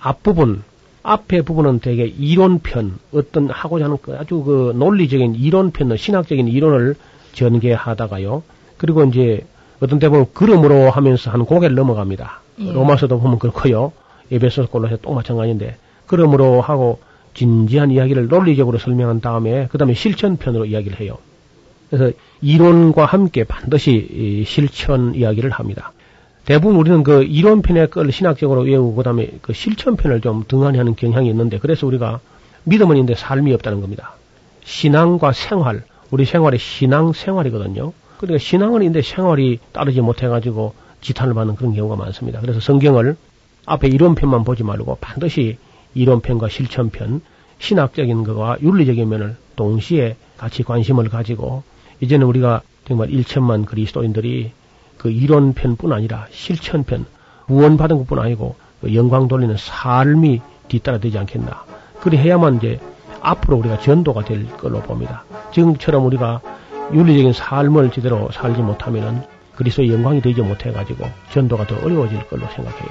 앞부분 0.00 0.64
앞에 1.02 1.42
부분은 1.42 1.80
되게 1.80 2.04
이론편, 2.04 2.98
어떤 3.12 3.48
하고자 3.48 3.86
하는 3.86 3.96
그 4.02 4.16
아주 4.16 4.42
그 4.42 4.72
논리적인 4.76 5.34
이론편, 5.34 5.96
신학적인 5.96 6.48
이론을 6.48 6.94
전개하다가요. 7.32 8.42
그리고 8.76 9.04
이제 9.04 9.46
어떤 9.80 9.98
때 9.98 10.08
보면 10.08 10.26
그름으로 10.34 10.90
하면서 10.90 11.30
한 11.30 11.44
고개를 11.44 11.74
넘어갑니다. 11.74 12.40
예. 12.60 12.72
로마서도 12.72 13.20
보면 13.20 13.38
그렇고요. 13.38 13.92
에베소 14.30 14.68
골로새 14.68 14.98
또 15.02 15.12
마찬가지인데 15.14 15.76
그름으로 16.06 16.60
하고 16.60 17.00
진지한 17.34 17.90
이야기를 17.90 18.28
논리적으로 18.28 18.78
설명한 18.78 19.20
다음에 19.20 19.68
그 19.70 19.78
다음에 19.78 19.94
실천편으로 19.94 20.66
이야기를 20.66 21.00
해요. 21.00 21.18
그래서 21.88 22.16
이론과 22.40 23.04
함께 23.06 23.44
반드시 23.44 23.90
이 24.12 24.44
실천 24.44 25.14
이야기를 25.14 25.50
합니다. 25.50 25.92
대부분 26.44 26.76
우리는 26.76 27.02
그 27.02 27.22
이론편의 27.22 27.90
걸 27.90 28.10
신학적으로 28.12 28.62
외우고 28.62 28.94
그다음에 28.94 29.30
그 29.42 29.52
실천편을 29.52 30.20
좀 30.20 30.44
등한히 30.48 30.78
하는 30.78 30.96
경향이 30.96 31.28
있는데 31.28 31.58
그래서 31.58 31.86
우리가 31.86 32.20
믿음은 32.64 32.96
있는데 32.96 33.14
삶이 33.14 33.52
없다는 33.54 33.80
겁니다. 33.80 34.14
신앙과 34.64 35.32
생활, 35.32 35.84
우리 36.10 36.24
생활이 36.24 36.58
신앙 36.58 37.12
생활이거든요. 37.12 37.92
그러니까 38.18 38.38
신앙은 38.38 38.82
있는데 38.82 39.02
생활이 39.02 39.58
따르지 39.72 40.00
못해가지고 40.00 40.74
지탄을 41.00 41.34
받는 41.34 41.56
그런 41.56 41.74
경우가 41.74 41.96
많습니다. 41.96 42.40
그래서 42.40 42.60
성경을 42.60 43.16
앞에 43.66 43.88
이론편만 43.88 44.44
보지 44.44 44.62
말고 44.64 44.98
반드시 45.00 45.58
이론편과 45.94 46.48
실천편, 46.48 47.22
신학적인 47.58 48.24
것과 48.24 48.58
윤리적인 48.60 49.08
면을 49.08 49.36
동시에 49.56 50.16
같이 50.36 50.62
관심을 50.62 51.08
가지고 51.08 51.62
이제는 52.00 52.26
우리가 52.26 52.62
정말 52.86 53.08
1천만 53.08 53.66
그리스도인들이 53.66 54.52
그 54.98 55.10
이론편뿐 55.10 55.92
아니라 55.92 56.26
실천편, 56.30 57.06
구원받은 57.46 57.98
것뿐 57.98 58.18
아니고 58.18 58.56
그 58.80 58.94
영광 58.94 59.28
돌리는 59.28 59.56
삶이 59.56 60.40
뒤따라 60.68 60.98
되지 60.98 61.18
않겠나. 61.18 61.64
그래야만 62.00 62.56
이제 62.56 62.80
앞으로 63.20 63.56
우리가 63.58 63.78
전도가 63.78 64.24
될 64.24 64.46
걸로 64.56 64.80
봅니다. 64.80 65.24
지금처럼 65.52 66.06
우리가 66.06 66.40
윤리적인 66.92 67.32
삶을 67.32 67.90
제대로 67.92 68.30
살지 68.32 68.62
못하면은 68.62 69.22
그리스도의 69.54 69.92
영광이 69.92 70.22
되지 70.22 70.40
못해 70.42 70.72
가지고 70.72 71.06
전도가 71.32 71.66
더 71.66 71.76
어려워질 71.84 72.26
걸로 72.28 72.46
생각해요. 72.48 72.88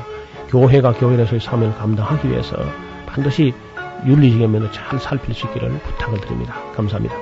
교회가 0.50 0.94
교회로서의 0.94 1.42
사명을 1.42 1.76
감당하기 1.76 2.30
위해서 2.30 2.56
반드시 3.06 3.54
윤리적인 4.06 4.52
면을 4.52 4.72
잘 4.72 5.00
살필 5.00 5.34
수 5.34 5.48
있기를 5.48 5.70
부탁을 5.80 6.22
드립니다. 6.22 6.56
감사합니다. 6.76 7.16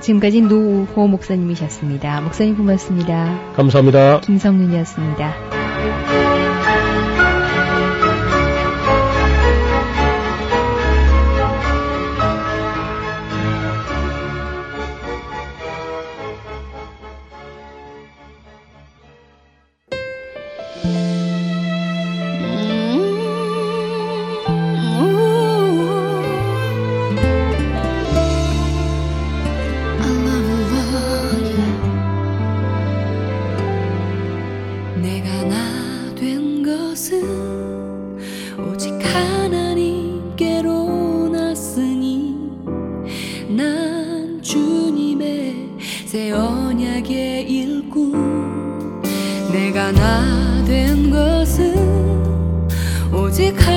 지금까지 0.00 0.42
노우호 0.42 1.08
목사님이셨습니다. 1.08 2.20
목사님 2.20 2.56
고맙습니다. 2.56 3.52
감사합니다. 3.54 4.20
김성윤이었습니다. 4.20 5.65
오 53.46 53.75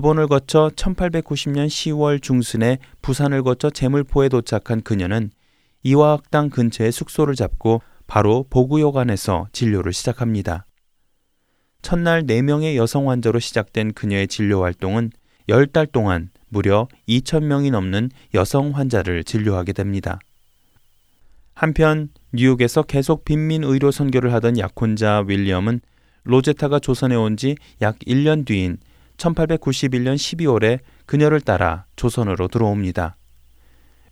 일본을 0.00 0.28
거쳐 0.28 0.70
1890년 0.74 1.66
10월 1.66 2.22
중순에 2.22 2.78
부산을 3.02 3.42
거쳐 3.42 3.68
제물포에 3.68 4.30
도착한 4.30 4.80
그녀는 4.80 5.30
이화학당 5.82 6.48
근처에 6.48 6.90
숙소를 6.90 7.34
잡고 7.34 7.82
바로 8.06 8.46
보구요관에서 8.48 9.48
진료를 9.52 9.92
시작합니다. 9.92 10.64
첫날 11.82 12.22
4명의 12.22 12.76
여성 12.76 13.10
환자로 13.10 13.40
시작된 13.40 13.92
그녀의 13.92 14.28
진료 14.28 14.62
활동은 14.62 15.10
10달 15.50 15.92
동안 15.92 16.30
무려 16.48 16.88
2,000명이 17.06 17.70
넘는 17.70 18.10
여성 18.32 18.70
환자를 18.70 19.24
진료하게 19.24 19.74
됩니다. 19.74 20.18
한편 21.52 22.08
뉴욕에서 22.32 22.84
계속 22.84 23.26
빈민 23.26 23.64
의료 23.64 23.90
선교를 23.90 24.32
하던 24.32 24.58
약혼자 24.58 25.24
윌리엄은 25.28 25.82
로제타가 26.24 26.78
조선에 26.78 27.14
온 27.16 27.36
지 27.36 27.56
약 27.82 27.98
1년 27.98 28.46
뒤인 28.46 28.78
1891년 29.20 30.16
12월에 30.16 30.80
그녀를 31.06 31.40
따라 31.40 31.84
조선으로 31.96 32.48
들어옵니다. 32.48 33.16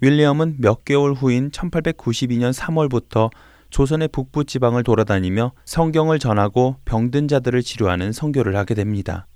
윌리엄은 0.00 0.56
몇 0.59 0.84
개월 0.84 1.14
후인 1.14 1.50
1892년 1.50 2.52
3월부터 2.52 3.30
조선의 3.70 4.09
북부 4.09 4.44
지방을 4.44 4.84
돌아다니며 4.84 5.52
성경을 5.64 6.18
전하고 6.18 6.76
병든 6.84 7.28
자들을 7.28 7.62
치료하는 7.62 8.12
선교를 8.12 8.54
하게 8.56 8.74
됩니다. 8.74 9.26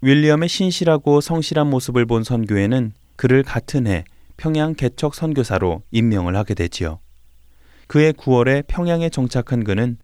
윌리엄의 0.00 0.48
신실하고 0.48 1.20
성실한 1.20 1.68
모습을 1.68 2.06
본 2.06 2.24
선교회는 2.24 2.92
그를 3.16 3.42
같은 3.42 3.86
해 3.86 4.04
평양 4.36 4.74
개척 4.74 5.14
선교사로 5.14 5.82
임명을 5.92 6.34
하게 6.34 6.54
되지요. 6.54 6.98
그해 7.86 8.12
9월에 8.12 8.66
평양에 8.66 9.10
정착한 9.10 9.64
그는 9.64 9.98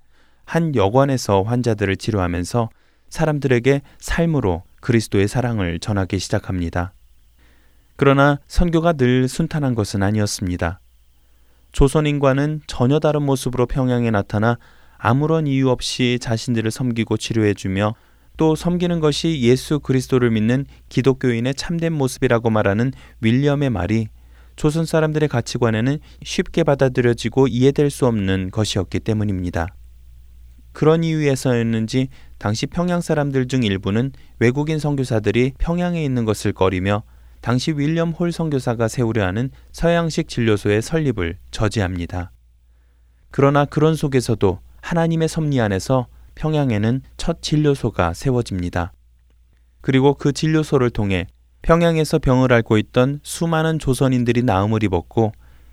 한 0.45 0.75
여관에서 0.75 1.43
환자들을 1.43 1.97
치료하면서 1.97 2.69
사람들에게 3.11 3.83
삶으로 3.99 4.63
그리스도의 4.81 5.29
사랑을 5.29 5.79
전하기 5.79 6.19
시작합니다. 6.19 6.93
그러나 7.97 8.39
선교가 8.47 8.93
늘 8.93 9.29
순탄한 9.29 9.75
것은 9.75 10.03
아니었습니다. 10.03 10.81
조선인과는 11.73 12.63
전혀 12.67 12.99
다른 12.99 13.23
모습으로 13.23 13.67
평양에 13.67 14.11
나타나 14.11 14.59
아무런 14.97 15.47
이유 15.47 15.69
없이 15.71 16.19
자신들을 16.21 16.71
섬기고 16.71 17.17
치료해주며 17.17 17.95
또 18.37 18.55
섬기는 18.55 19.01
것이 19.01 19.41
예수 19.43 19.81
그리스도를 19.81 20.31
믿는 20.31 20.67
기독교인의 20.89 21.55
참된 21.55 21.93
모습이라고 21.93 22.51
말하는 22.51 22.93
윌리엄의 23.21 23.71
말이 23.71 24.07
조선 24.55 24.87
사람들의 24.87 25.29
가치관에는 25.29 25.99
쉽게 26.25 26.65
받아들여지고 26.65 27.49
이해될 27.49 27.91
수 27.91 28.07
없는 28.07 28.51
것이었기 28.51 29.01
때문입니다. 29.01 29.69
그런 30.73 31.03
이유에서였는지 31.03 32.09
당시 32.39 32.67
평양 32.67 33.01
사람들 33.01 33.49
중 33.49 33.65
일부는 33.65 34.13
외국인 34.39 34.79
선교사들이 34.79 35.53
평양에 35.59 36.03
있는 36.05 36.25
것을 36.25 36.53
꺼리며 36.53 37.03
당시 37.41 37.73
윌리엄 37.73 38.11
홀 38.11 38.33
선교사가 38.33 38.89
세우려 38.89 39.25
하는 39.25 39.51
서양식 39.73 40.29
진료소의 40.29 40.83
설립을 40.83 41.39
저지합니다. 41.51 42.33
그러나 43.31 43.65
그런 43.65 43.95
속에서도 43.95 44.61
하나님의 44.81 45.29
섭리 45.29 45.61
안에서 45.61 46.07
평양에는 46.35 47.03
첫 47.17 47.43
진료소가 47.43 48.15
세워집니다. 48.15 48.93
그리고 49.81 50.15
그 50.15 50.33
진료소를 50.33 50.91
통해 50.91 51.27
평양에서 51.63 52.19
병을 52.19 52.53
앓고 52.53 52.79
있던 52.79 53.21
수많은 53.23 53.79
조선인들이 53.79 54.43
나음을 54.45 54.83
입었고 54.85 55.33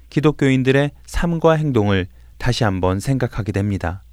기독교인들의 0.09 0.91
삶과 1.05 1.53
행동을 1.53 2.07
다시 2.37 2.63
한번 2.63 2.99
생각하게 2.99 3.51
됩니다. 3.51 4.03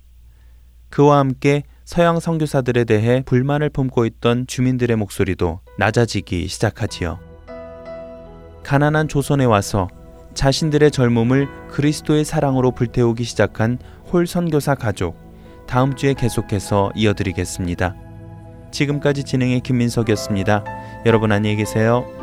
그와 0.91 1.19
함께 1.19 1.65
서양 1.85 2.21
선교사들에 2.21 2.85
대해 2.85 3.23
불만을 3.25 3.71
품고 3.71 4.07
있던 4.07 4.47
주민들의 4.47 4.97
목소리도 4.97 5.61
낮아지기 5.79 6.49
시작하지요. 6.49 7.19
가난한 8.63 9.09
조선에 9.09 9.45
와서 9.45 9.89
자신들의 10.35 10.91
젊음을 10.91 11.69
그리스도의 11.69 12.25
사랑으로 12.25 12.71
불태우기 12.71 13.25
시작한 13.25 13.79
홀 14.13 14.27
선교사 14.27 14.75
가족 14.75 15.17
다음 15.67 15.95
주에 15.95 16.15
계속해서 16.15 16.93
이어드리겠습니다. 16.95 17.97
지금까지 18.71 19.25
진행의 19.25 19.61
김민석이었습니다. 19.61 20.65
여러분 21.05 21.33
안녕히 21.33 21.57
계세요. 21.57 22.22